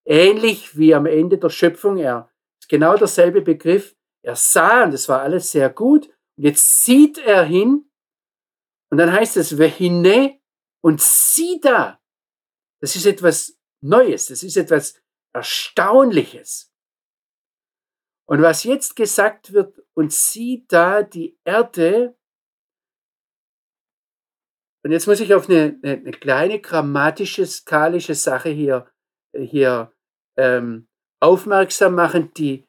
[0.04, 2.30] Ähnlich wie am Ende der Schöpfung, er
[2.61, 3.96] ist genau derselbe Begriff.
[4.22, 7.90] Er sah, und das war alles sehr gut, und jetzt sieht er hin,
[8.90, 10.40] und dann heißt es, Vehine,
[10.82, 12.00] und sieh da.
[12.80, 15.00] Das ist etwas Neues, das ist etwas
[15.32, 16.72] Erstaunliches.
[18.26, 22.16] Und was jetzt gesagt wird, und sieh da die Erde,
[24.82, 28.90] und jetzt muss ich auf eine, eine kleine grammatische, skalische Sache hier,
[29.36, 29.92] hier
[30.38, 30.88] ähm,
[31.20, 32.66] aufmerksam machen, die,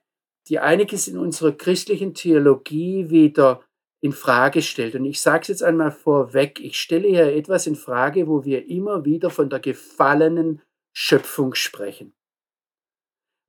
[0.48, 3.64] die einiges in unserer christlichen Theologie wieder
[4.04, 4.96] in Frage stellt.
[4.96, 8.68] Und ich sage es jetzt einmal vorweg, ich stelle hier etwas in Frage, wo wir
[8.68, 10.62] immer wieder von der gefallenen
[10.96, 12.14] Schöpfung sprechen.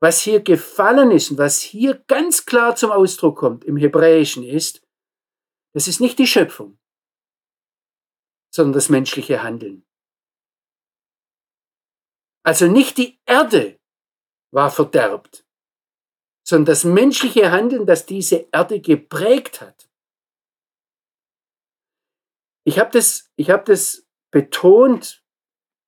[0.01, 4.82] Was hier gefallen ist und was hier ganz klar zum Ausdruck kommt im Hebräischen ist,
[5.74, 6.78] das ist nicht die Schöpfung
[8.55, 9.84] sondern das menschliche Handeln.
[12.45, 13.78] Also nicht die Erde
[14.53, 15.47] war verderbt,
[16.53, 19.90] sondern das menschliche Handeln, das diese Erde geprägt hat.
[22.64, 25.24] Ich habe das, hab das betont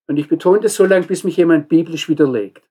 [0.07, 2.65] und ich betone das so lange, bis mich jemand biblisch widerlegt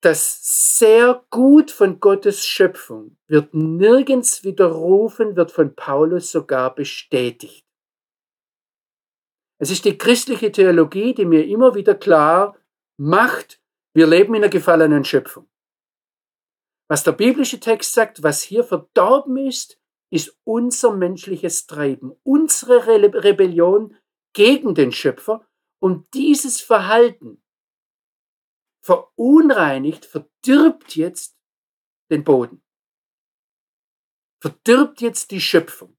[0.00, 7.64] das sehr gut von Gottes Schöpfung wird nirgends widerrufen, wird von Paulus sogar bestätigt.
[9.60, 12.56] Es ist die christliche Theologie, die mir immer wieder klar
[12.96, 13.60] macht,
[13.98, 15.50] wir leben in einer gefallenen Schöpfung.
[16.88, 23.96] Was der biblische Text sagt, was hier verdorben ist, ist unser menschliches Treiben, unsere Rebellion
[24.34, 25.44] gegen den Schöpfer
[25.82, 27.42] und dieses Verhalten
[28.84, 31.36] verunreinigt, verdirbt jetzt
[32.08, 32.62] den Boden.
[34.40, 35.98] Verdirbt jetzt die Schöpfung.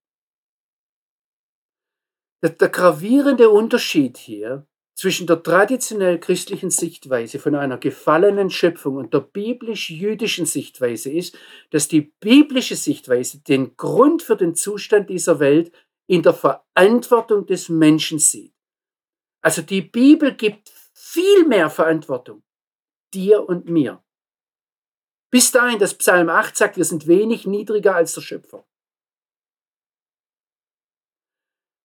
[2.41, 4.69] Der, der gravierende Unterschied hier
[4.99, 11.37] zwischen der traditionell christlichen Sichtweise von einer gefallenen Schöpfung und der biblisch-jüdischen Sichtweise ist,
[11.69, 15.71] dass die biblische Sichtweise den Grund für den Zustand dieser Welt
[16.05, 18.53] in der Verantwortung des Menschen sieht.
[19.41, 22.43] Also die Bibel gibt viel mehr Verantwortung
[23.13, 24.03] dir und mir.
[25.31, 28.67] Bis dahin, dass Psalm 8 sagt, wir sind wenig niedriger als der Schöpfer.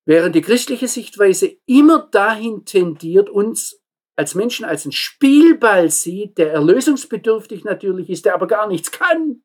[0.07, 3.81] Während die christliche Sichtweise immer dahin tendiert, uns
[4.17, 9.43] als Menschen als einen Spielball sieht, der erlösungsbedürftig natürlich ist, der aber gar nichts kann,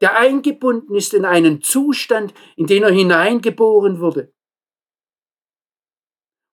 [0.00, 4.32] der eingebunden ist in einen Zustand, in den er hineingeboren wurde.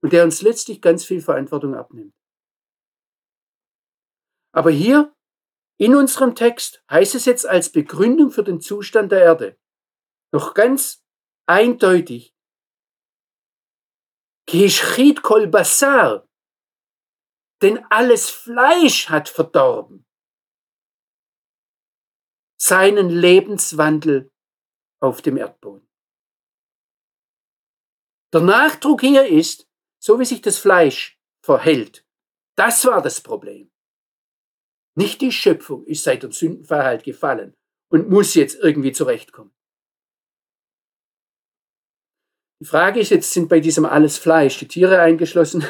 [0.06, 2.14] und der uns letztlich ganz viel Verantwortung abnimmt.
[4.54, 5.16] Aber hier
[5.80, 9.60] in unserem Text heißt es jetzt als Begründung für den Zustand der Erde
[10.32, 11.04] noch ganz
[11.48, 12.35] eindeutig,
[14.48, 16.28] Geschriet kol basar,
[17.62, 20.06] denn alles Fleisch hat verdorben
[22.66, 24.32] seinen Lebenswandel
[25.00, 25.88] auf dem Erdboden.
[28.34, 29.70] Der Nachdruck hier ist,
[30.00, 32.06] so wie sich das Fleisch verhält,
[32.58, 33.72] das war das Problem.
[34.98, 37.56] Nicht die Schöpfung ist seit dem Sündenfall halt gefallen
[37.90, 39.55] und muss jetzt irgendwie zurechtkommen.
[42.62, 45.66] Die Frage ist jetzt, sind bei diesem alles Fleisch die Tiere eingeschlossen?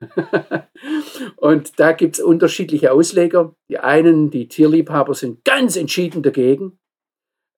[1.36, 3.54] und da gibt es unterschiedliche Ausleger.
[3.68, 6.78] Die einen, die Tierliebhaber, sind ganz entschieden dagegen.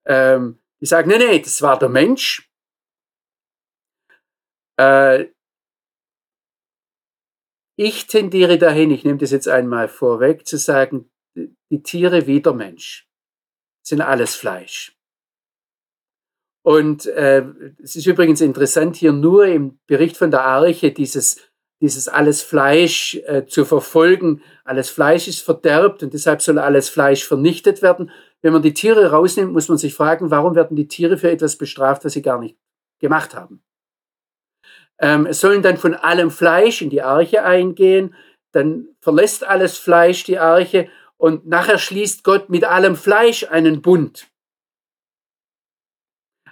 [0.07, 2.51] Ähm, die sagen, nee, nee, das war der Mensch.
[4.79, 5.27] Äh,
[7.79, 12.53] ich tendiere dahin, ich nehme das jetzt einmal vorweg, zu sagen, die Tiere wie der
[12.53, 13.09] Mensch
[13.85, 14.97] sind alles Fleisch.
[16.63, 17.45] Und äh,
[17.83, 21.39] es ist übrigens interessant, hier nur im Bericht von der Arche dieses,
[21.81, 24.43] dieses alles Fleisch äh, zu verfolgen.
[24.65, 28.11] Alles Fleisch ist verderbt und deshalb soll alles Fleisch vernichtet werden.
[28.43, 31.57] Wenn man die Tiere rausnimmt, muss man sich fragen, warum werden die Tiere für etwas
[31.57, 32.57] bestraft, was sie gar nicht
[33.01, 33.63] gemacht haben.
[35.01, 38.15] Ähm, es sollen dann von allem Fleisch in die Arche eingehen,
[38.53, 44.29] dann verlässt alles Fleisch die Arche und nachher schließt Gott mit allem Fleisch einen Bund.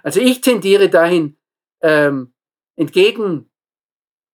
[0.03, 1.37] Also ich tendiere dahin,
[1.81, 2.33] ähm,
[2.75, 3.51] entgegen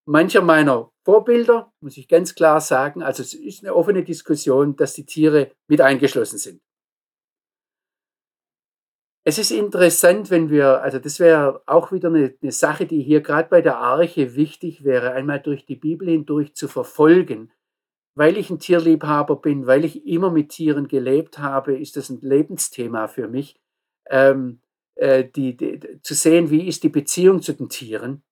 [0.06, 4.94] mancher meiner Vorbilder, muss ich ganz klar sagen, also es ist eine offene Diskussion, dass
[4.94, 6.62] die Tiere mit eingeschlossen sind.
[9.26, 13.20] Es ist interessant, wenn wir, also das wäre auch wieder eine, eine Sache, die hier
[13.20, 17.52] gerade bei der Arche wichtig wäre, einmal durch die Bibel hindurch zu verfolgen.
[18.16, 22.20] Weil ich ein Tierliebhaber bin, weil ich immer mit Tieren gelebt habe, ist das ein
[22.22, 23.60] Lebensthema für mich.
[24.10, 24.67] Ähm, äh,
[25.00, 28.24] die, die, zu sehen, wie ist die Beziehung zu den Tieren.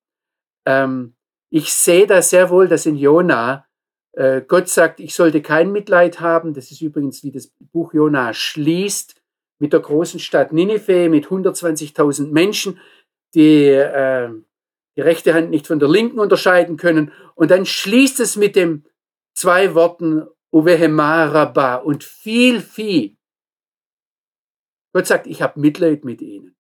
[0.66, 1.16] Ähm,
[1.50, 3.66] ich sehe da sehr wohl, dass in Jona
[4.14, 6.54] äh, Gott sagt, ich sollte kein Mitleid haben.
[6.54, 9.16] Das ist übrigens, wie das Buch Jona schließt,
[9.60, 12.80] mit der großen Stadt Ninive, mit 120.000 Menschen,
[13.34, 14.30] die äh,
[14.98, 17.12] die rechte Hand nicht von der linken unterscheiden können.
[17.36, 18.86] Und dann schließt es mit dem
[19.34, 23.18] zwei Worten Uvehemaraba und viel Vieh.
[24.94, 26.55] Gott sagt, ich habe Mitleid mit ihnen.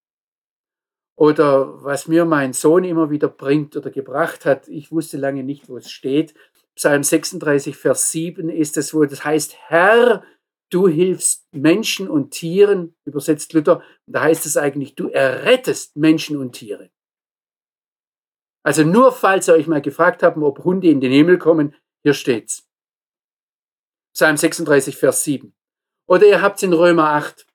[1.15, 5.69] Oder was mir mein Sohn immer wieder bringt oder gebracht hat, ich wusste lange nicht,
[5.69, 6.33] wo es steht.
[6.75, 10.23] Psalm 36, Vers 7 ist es, wo das heißt, Herr,
[10.69, 16.51] du hilfst Menschen und Tieren, übersetzt Luther, da heißt es eigentlich, du errettest Menschen und
[16.51, 16.89] Tiere.
[18.63, 22.13] Also nur falls ihr euch mal gefragt habt, ob Hunde in den Himmel kommen, hier
[22.13, 22.67] steht's.
[24.13, 25.55] Psalm 36, Vers 7.
[26.07, 27.47] Oder ihr habt in Römer 8,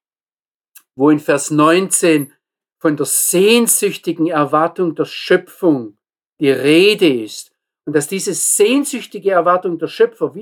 [0.95, 2.33] wo in Vers 19
[2.81, 5.99] von der sehnsüchtigen Erwartung der Schöpfung
[6.41, 7.53] die Rede ist
[7.85, 10.35] und dass diese sehnsüchtige Erwartung der Schöpfer,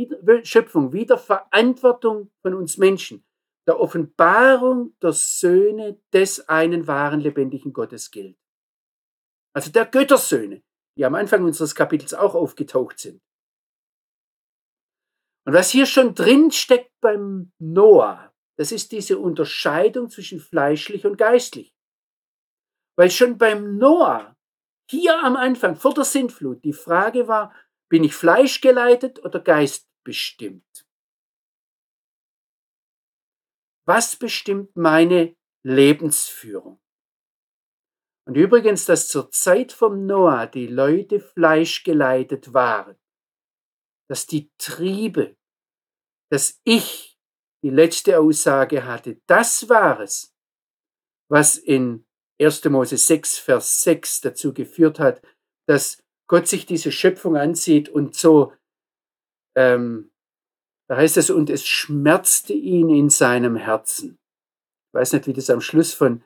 [0.45, 3.25] Schöpfung wieder Verantwortung von uns Menschen,
[3.67, 8.39] der Offenbarung der Söhne des einen wahren lebendigen Gottes gilt.
[9.53, 10.63] Also der Göttersöhne,
[10.97, 13.21] die am Anfang unseres Kapitels auch aufgetaucht sind.
[15.45, 21.17] Und was hier schon drin steckt beim Noah, das ist diese Unterscheidung zwischen fleischlich und
[21.17, 21.73] geistlich.
[22.99, 24.37] Weil schon beim Noah,
[24.91, 27.55] hier am Anfang, vor der Sintflut, die Frage war,
[27.89, 30.85] bin ich fleischgeleitet oder geistbestimmt?
[33.87, 36.81] Was bestimmt meine Lebensführung?
[38.27, 42.99] Und übrigens, dass zur Zeit vom Noah die Leute fleischgeleitet waren,
[44.11, 45.37] dass die Triebe,
[46.33, 47.17] dass ich
[47.63, 50.35] die letzte Aussage hatte, das war es,
[51.31, 52.08] was in
[52.41, 52.65] 1.
[52.67, 55.23] Mose 6, Vers 6 dazu geführt hat,
[55.67, 58.53] dass Gott sich diese Schöpfung ansieht und so,
[59.57, 60.11] ähm,
[60.89, 64.19] da heißt es, und es schmerzte ihn in seinem Herzen.
[64.89, 66.23] Ich weiß nicht, wie das am Schluss von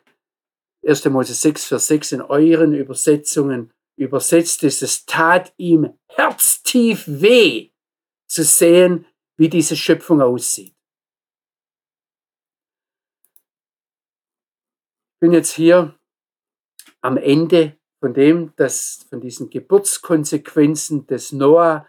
[0.86, 1.04] 1.
[1.06, 4.82] Mose 6, Vers 6 in euren Übersetzungen übersetzt ist.
[4.82, 7.70] Es tat ihm herztief weh
[8.26, 9.06] zu sehen,
[9.36, 10.74] wie diese Schöpfung aussieht.
[15.14, 15.96] Ich bin jetzt hier
[17.03, 21.86] am Ende von dem, dass von diesen Geburtskonsequenzen des Noah,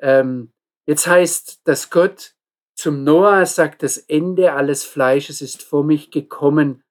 [0.00, 0.52] ähm,
[0.86, 2.36] jetzt heißt, dass Gott
[2.76, 6.84] zum Noah sagt, das Ende alles Fleisches ist vor mich gekommen,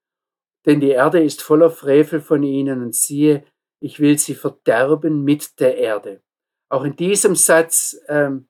[0.66, 3.46] denn die Erde ist voller Frevel von ihnen und siehe,
[3.82, 6.22] ich will sie verderben mit der Erde.
[6.70, 8.50] Auch in diesem Satz ähm,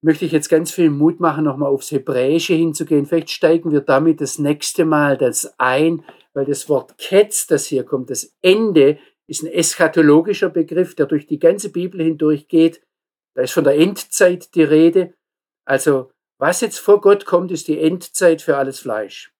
[0.00, 3.06] möchte ich jetzt ganz viel Mut machen, nochmal aufs Hebräische hinzugehen.
[3.06, 7.84] Vielleicht steigen wir damit das nächste Mal das ein, weil das Wort Ketz, das hier
[7.84, 12.82] kommt, das Ende, ist ein eschatologischer Begriff, der durch die ganze Bibel hindurch geht.
[13.34, 15.14] Da ist von der Endzeit die Rede.
[15.66, 19.34] Also, was jetzt vor Gott kommt, ist die Endzeit für alles Fleisch.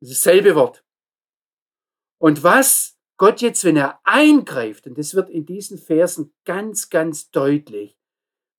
[0.00, 0.84] Das ist dasselbe Wort.
[2.20, 7.30] Und was Gott jetzt, wenn er eingreift, und das wird in diesen Versen ganz, ganz
[7.30, 7.95] deutlich,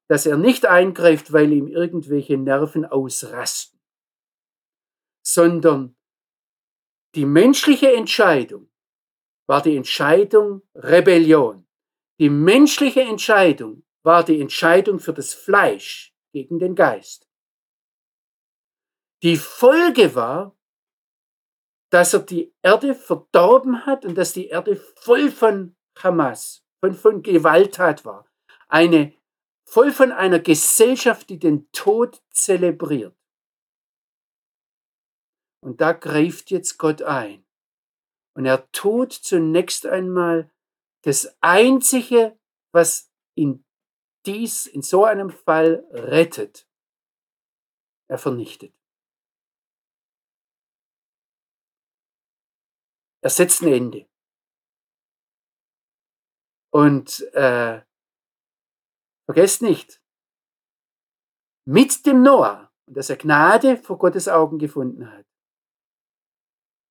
[0.07, 3.79] dass er nicht eingreift, weil ihm irgendwelche Nerven ausrasten,
[5.21, 5.95] sondern
[7.15, 8.69] die menschliche Entscheidung
[9.47, 11.67] war die Entscheidung Rebellion.
[12.19, 17.27] Die menschliche Entscheidung war die Entscheidung für das Fleisch gegen den Geist.
[19.23, 20.55] Die Folge war,
[21.89, 27.23] dass er die Erde verdorben hat und dass die Erde voll von Hamas, von, von
[27.23, 28.27] Gewalttat war.
[28.67, 29.13] Eine,
[29.67, 33.15] voll von einer Gesellschaft, die den Tod zelebriert.
[35.61, 37.45] Und da greift jetzt Gott ein.
[38.33, 40.49] Und er tut zunächst einmal
[41.01, 42.39] das Einzige,
[42.71, 43.65] was in
[44.25, 46.67] dies, in so einem Fall rettet.
[48.09, 48.73] Er vernichtet.
[53.21, 54.09] Er setzt ein Ende.
[56.71, 57.81] Und äh,
[59.27, 60.01] vergesst nicht,
[61.65, 65.25] mit dem Noah, dass er Gnade vor Gottes Augen gefunden hat,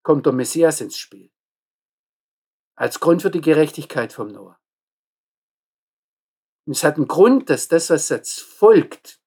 [0.03, 1.33] kommt der Messias ins Spiel.
[2.77, 4.61] Als Grund für die Gerechtigkeit vom Noah.
[6.67, 9.19] Und es hat einen Grund, dass das, was jetzt folgt,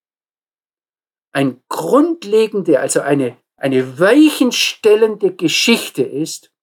[1.32, 6.54] ein grundlegende, also eine, eine weichenstellende Geschichte ist,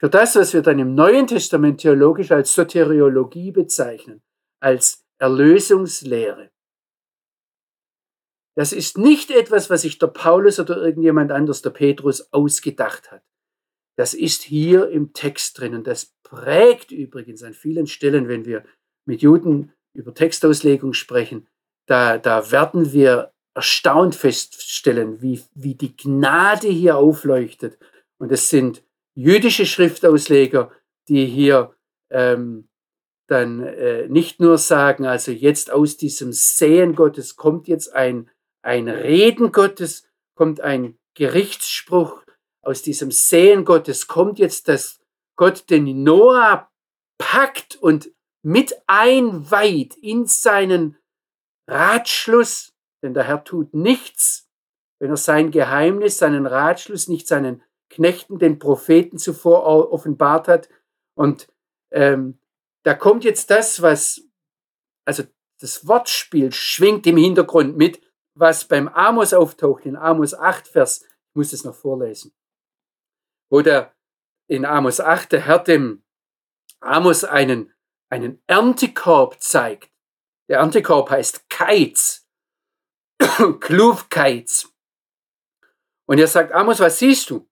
[0.00, 4.22] für das, was wir dann im Neuen Testament theologisch als Soteriologie bezeichnen,
[4.60, 6.50] als Erlösungslehre.
[8.56, 13.22] Das ist nicht etwas, was sich der Paulus oder irgendjemand anders, der Petrus, ausgedacht hat.
[13.96, 18.64] Das ist hier im Text drin und das prägt übrigens an vielen Stellen, wenn wir
[19.04, 21.48] mit Juden über Textauslegung sprechen,
[21.86, 27.78] da, da werden wir erstaunt feststellen, wie, wie die Gnade hier aufleuchtet.
[28.18, 30.70] Und es sind jüdische Schriftausleger,
[31.08, 31.74] die hier
[32.10, 32.67] ähm,
[33.28, 38.30] dann äh, nicht nur sagen, also jetzt aus diesem Sehen Gottes kommt jetzt ein,
[38.62, 42.24] ein Reden Gottes, kommt ein Gerichtsspruch,
[42.62, 45.00] aus diesem Sehen Gottes kommt jetzt, dass
[45.36, 46.70] Gott den Noah
[47.18, 48.10] packt und
[48.42, 50.96] mit einweiht in seinen
[51.68, 54.48] Ratschluss, denn der Herr tut nichts,
[55.00, 60.68] wenn er sein Geheimnis, seinen Ratschluss nicht seinen Knechten, den Propheten zuvor offenbart hat.
[61.14, 61.48] Und
[61.90, 62.38] ähm,
[62.88, 64.22] da kommt jetzt das, was,
[65.04, 65.22] also
[65.60, 68.00] das Wortspiel schwingt im Hintergrund mit,
[68.34, 72.34] was beim Amos auftaucht, in Amos 8, Vers, ich muss es noch vorlesen,
[73.50, 73.94] wo der
[74.48, 76.02] in Amos 8 der Herr dem
[76.80, 77.74] Amos einen,
[78.08, 79.92] einen Erntekorb zeigt.
[80.48, 82.26] Der Erntekorb heißt Keiz,
[83.60, 84.72] Klufkeiz.
[86.06, 87.46] Und er sagt, Amos, was siehst du?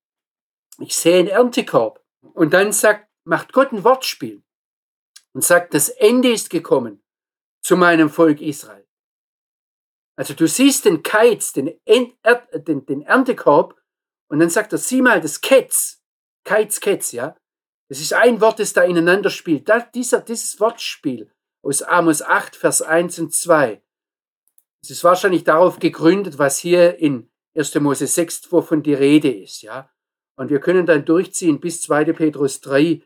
[0.79, 2.03] ich sehe einen Erntekorb.
[2.23, 4.43] Und dann sagt, macht Gott ein Wortspiel
[5.37, 7.05] und sagt, das Ende ist gekommen
[7.63, 8.89] zu meinem Volk Israel.
[10.17, 11.79] Also du siehst den Keiz, den,
[12.25, 13.79] Erntekorb
[14.31, 16.03] und dann sagt er, sieh mal das Ketz,
[16.43, 17.37] Keiz, Ketz, ja.
[17.91, 19.69] Das ist ein Wort, das da ineinander spielt.
[19.69, 21.31] Da, dieser, dieses Wortspiel
[21.63, 23.83] aus Amos 8, Vers 1 und 2.
[24.81, 27.75] Es ist wahrscheinlich darauf gegründet, was hier in 1.
[27.75, 29.93] Mose 6, wovon die Rede ist, ja.
[30.37, 32.15] Und wir können dann durchziehen bis 2.
[32.15, 33.03] Petrus 3,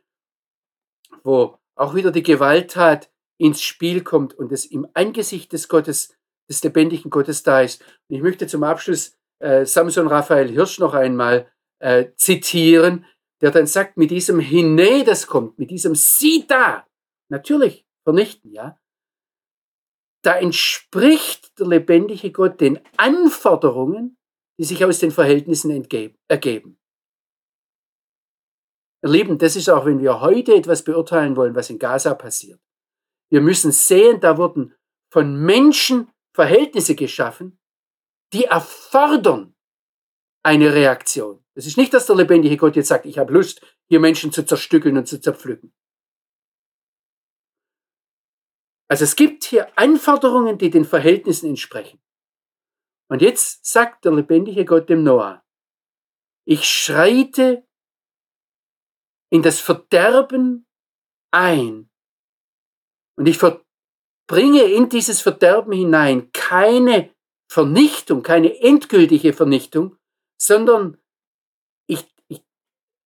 [1.24, 6.14] wo auch wieder die Gewalttat ins Spiel kommt und es im Angesicht des Gottes,
[6.48, 7.80] des lebendigen Gottes da ist.
[8.08, 13.06] Und ich möchte zum Abschluss äh, Samson Raphael Hirsch noch einmal äh, zitieren,
[13.40, 16.86] der dann sagt, mit diesem Hine, das kommt, mit diesem Sie da,
[17.30, 18.78] natürlich vernichten, ja,
[20.22, 24.18] da entspricht der lebendige Gott den Anforderungen,
[24.58, 25.70] die sich aus den Verhältnissen
[26.28, 26.79] ergeben.
[29.02, 32.60] Ihr Lieben, das ist auch, wenn wir heute etwas beurteilen wollen, was in Gaza passiert.
[33.30, 34.74] Wir müssen sehen, da wurden
[35.10, 37.58] von Menschen Verhältnisse geschaffen,
[38.32, 39.54] die erfordern
[40.42, 41.44] eine Reaktion.
[41.54, 44.44] Es ist nicht, dass der lebendige Gott jetzt sagt, ich habe Lust, hier Menschen zu
[44.44, 45.74] zerstückeln und zu zerpflücken.
[48.88, 52.00] Also es gibt hier Anforderungen, die den Verhältnissen entsprechen.
[53.08, 55.44] Und jetzt sagt der lebendige Gott dem Noah,
[56.44, 57.66] ich schreite
[59.30, 60.66] in das Verderben
[61.32, 61.88] ein,
[63.16, 63.38] Und ich
[64.26, 67.14] bringe in dieses Verderben hinein keine
[67.50, 69.96] Vernichtung, keine endgültige Vernichtung,
[70.40, 70.96] sondern
[71.88, 72.42] ich, ich,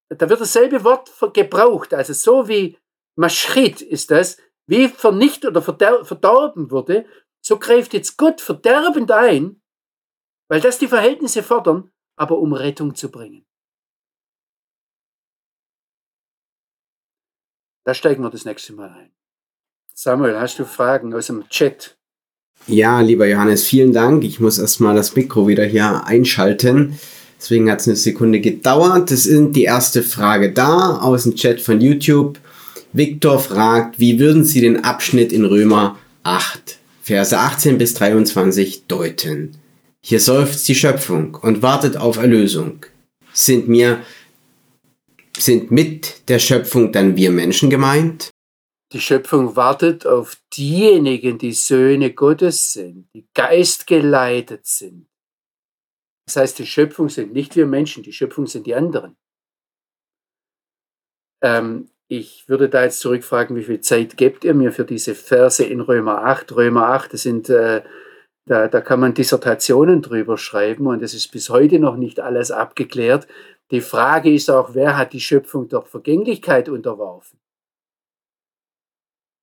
[0.08, 2.78] da wird dasselbe Wort gebraucht, also so wie
[3.16, 7.06] Maschrit ist das, wie vernichtet oder verdorben wurde,
[7.44, 9.62] so greift jetzt Gott verderbend ein,
[10.48, 13.46] weil das die Verhältnisse fordern, aber um Rettung zu bringen.
[17.84, 19.10] Da steigen wir das nächste Mal ein.
[19.94, 21.96] Samuel, hast du Fragen aus dem Chat?
[22.66, 24.24] Ja, lieber Johannes, vielen Dank.
[24.24, 26.98] Ich muss erstmal das Mikro wieder hier einschalten.
[27.38, 29.10] Deswegen hat es eine Sekunde gedauert.
[29.10, 32.38] Das ist die erste Frage da aus dem Chat von YouTube.
[32.94, 39.58] Viktor fragt, wie würden Sie den Abschnitt in Römer 8, Verse 18 bis 23 deuten?
[40.00, 42.86] Hier seufzt die Schöpfung und wartet auf Erlösung.
[43.34, 43.98] Sind mir,
[45.36, 48.30] sind mit der Schöpfung dann wir Menschen gemeint?
[48.92, 55.08] Die Schöpfung wartet auf diejenigen, die Söhne Gottes sind, die geistgeleitet sind.
[56.26, 59.16] Das heißt, die Schöpfung sind nicht wir Menschen, die Schöpfung sind die anderen.
[61.42, 65.64] Ähm, ich würde da jetzt zurückfragen, wie viel Zeit gebt ihr mir für diese Verse
[65.64, 66.54] in Römer 8?
[66.54, 67.82] Römer 8, das sind, äh,
[68.46, 72.50] da, da kann man Dissertationen drüber schreiben und es ist bis heute noch nicht alles
[72.50, 73.26] abgeklärt.
[73.70, 77.40] Die Frage ist auch, wer hat die Schöpfung der Vergänglichkeit unterworfen?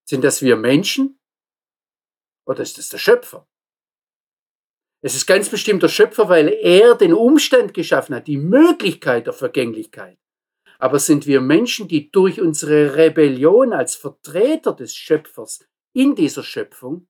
[0.08, 1.20] Sind das wir Menschen
[2.46, 3.48] oder ist das der Schöpfer?
[5.04, 9.34] Es ist ganz bestimmt der Schöpfer, weil er den Umstand geschaffen hat, die Möglichkeit der
[9.34, 10.20] Vergänglichkeit.
[10.78, 17.08] Aber sind wir Menschen, die durch unsere Rebellion als Vertreter des Schöpfers in dieser Schöpfung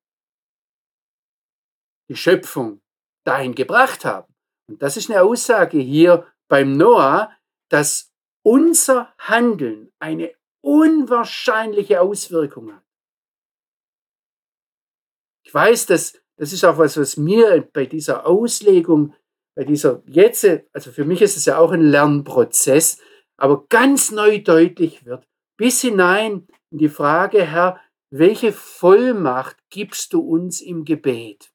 [2.09, 2.81] die Schöpfung
[3.25, 4.33] dahin gebracht haben?
[4.69, 7.31] Und das ist eine Aussage hier beim Noah,
[7.69, 8.11] dass
[8.43, 12.83] unser Handeln eine unwahrscheinliche Auswirkung hat.
[15.45, 19.13] Ich weiß, dass das ist auch was, was mir bei dieser Auslegung,
[19.55, 22.99] bei dieser jetzt, also für mich ist es ja auch ein Lernprozess,
[23.37, 25.25] aber ganz neu deutlich wird,
[25.57, 27.79] bis hinein in die Frage, Herr,
[28.09, 31.53] welche Vollmacht gibst du uns im Gebet?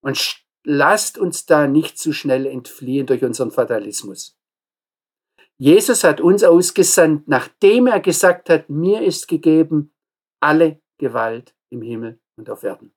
[0.00, 4.36] Und lasst uns da nicht zu schnell entfliehen durch unseren Fatalismus.
[5.58, 9.92] Jesus hat uns ausgesandt, nachdem er gesagt hat, mir ist gegeben
[10.40, 12.86] alle Gewalt im Himmel und auf Erden.
[12.86, 12.94] Und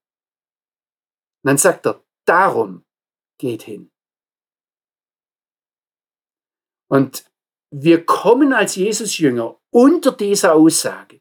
[1.43, 2.86] dann sagt er, darum
[3.38, 3.91] geht hin.
[6.89, 7.30] Und
[7.70, 11.20] wir kommen als Jesus-Jünger unter dieser Aussage.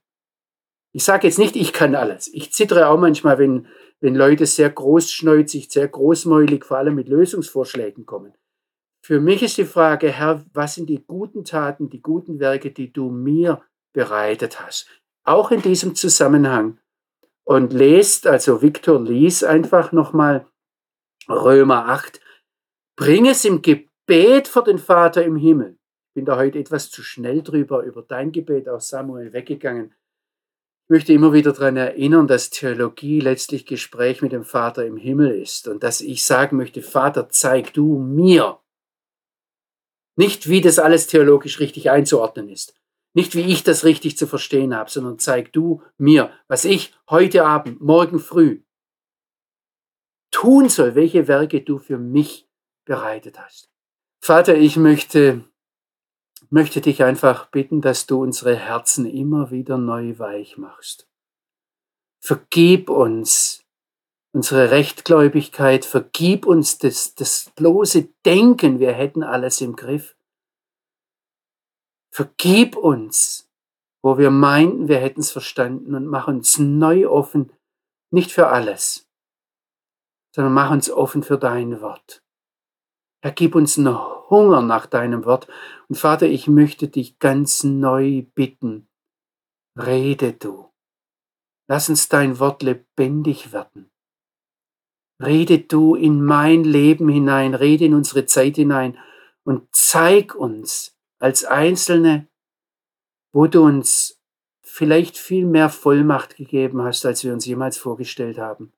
[0.94, 2.28] Ich sage jetzt nicht, ich kann alles.
[2.28, 3.66] Ich zittere auch manchmal, wenn,
[4.02, 8.34] wenn Leute sehr großschneuzig, sehr großmäulig, vor allem mit Lösungsvorschlägen kommen.
[9.00, 12.92] Für mich ist die Frage, Herr, was sind die guten Taten, die guten Werke, die
[12.92, 13.62] du mir
[13.94, 14.88] bereitet hast?
[15.24, 16.80] Auch in diesem Zusammenhang
[17.44, 20.48] und lest, also Viktor lies einfach nochmal
[21.28, 22.20] Römer 8,
[22.96, 25.78] bring es im Gebet vor den Vater im Himmel.
[26.08, 29.94] Ich bin da heute etwas zu schnell drüber, über dein Gebet aus Samuel weggegangen.
[30.92, 35.66] Möchte immer wieder daran erinnern, dass Theologie letztlich Gespräch mit dem Vater im Himmel ist
[35.66, 38.58] und dass ich sagen möchte, Vater, zeig du mir.
[40.16, 42.74] Nicht, wie das alles theologisch richtig einzuordnen ist,
[43.14, 47.46] nicht wie ich das richtig zu verstehen habe, sondern zeig du mir, was ich heute
[47.46, 48.60] Abend, morgen früh
[50.30, 52.46] tun soll, welche Werke du für mich
[52.84, 53.70] bereitet hast.
[54.20, 55.42] Vater, ich möchte,
[56.52, 61.08] möchte dich einfach bitten, dass du unsere Herzen immer wieder neu weich machst.
[62.20, 63.64] Vergib uns
[64.34, 70.16] unsere Rechtgläubigkeit, vergib uns das, das bloße Denken, wir hätten alles im Griff.
[72.10, 73.50] Vergib uns,
[74.02, 77.50] wo wir meinten, wir hätten es verstanden und mach uns neu offen,
[78.10, 79.08] nicht für alles,
[80.34, 82.22] sondern mach uns offen für dein Wort.
[83.22, 83.96] Herr, gib uns einen
[84.32, 85.46] Hunger nach deinem Wort.
[85.88, 88.88] Und Vater, ich möchte dich ganz neu bitten,
[89.78, 90.70] rede du.
[91.68, 93.90] Lass uns dein Wort lebendig werden.
[95.22, 98.98] Rede du in mein Leben hinein, rede in unsere Zeit hinein
[99.44, 102.26] und zeig uns, als Einzelne,
[103.32, 104.20] wo du uns
[104.62, 108.72] vielleicht viel mehr Vollmacht gegeben hast, als wir uns jemals vorgestellt haben.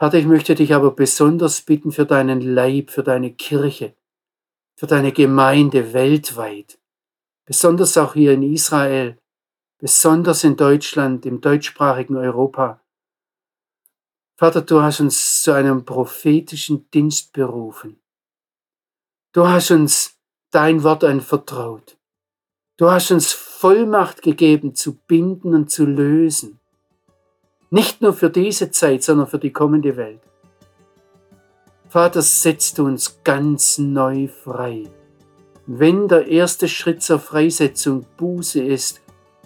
[0.00, 3.94] Vater, ich möchte dich aber besonders bitten für deinen Leib, für deine Kirche,
[4.78, 6.78] für deine Gemeinde weltweit,
[7.44, 9.18] besonders auch hier in Israel,
[9.78, 12.80] besonders in Deutschland, im deutschsprachigen Europa.
[14.36, 17.98] Vater, du hast uns zu einem prophetischen Dienst berufen.
[19.32, 20.16] Du hast uns
[20.52, 21.96] dein Wort anvertraut.
[22.76, 26.60] Du hast uns Vollmacht gegeben zu binden und zu lösen.
[27.70, 30.20] Nicht nur für diese Zeit, sondern für die kommende Welt.
[31.88, 34.84] Vater, setzt uns ganz neu frei.
[35.66, 39.00] Wenn der erste Schritt zur Freisetzung Buße ist,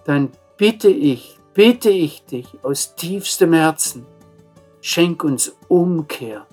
[0.04, 4.06] dann bitte ich, bitte ich dich aus tiefstem Herzen,
[4.80, 6.46] schenk uns Umkehr.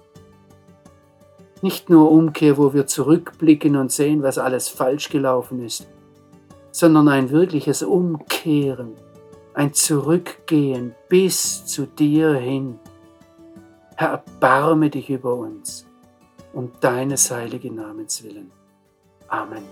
[1.62, 5.88] Nicht nur Umkehr, wo wir zurückblicken und sehen, was alles falsch gelaufen ist,
[6.72, 8.94] sondern ein wirkliches Umkehren,
[9.54, 12.80] ein Zurückgehen bis zu dir hin.
[14.00, 15.86] Herr, erbarme dich über uns,
[16.54, 18.50] um deines heiligen Namens willen.
[19.28, 19.66] Amen.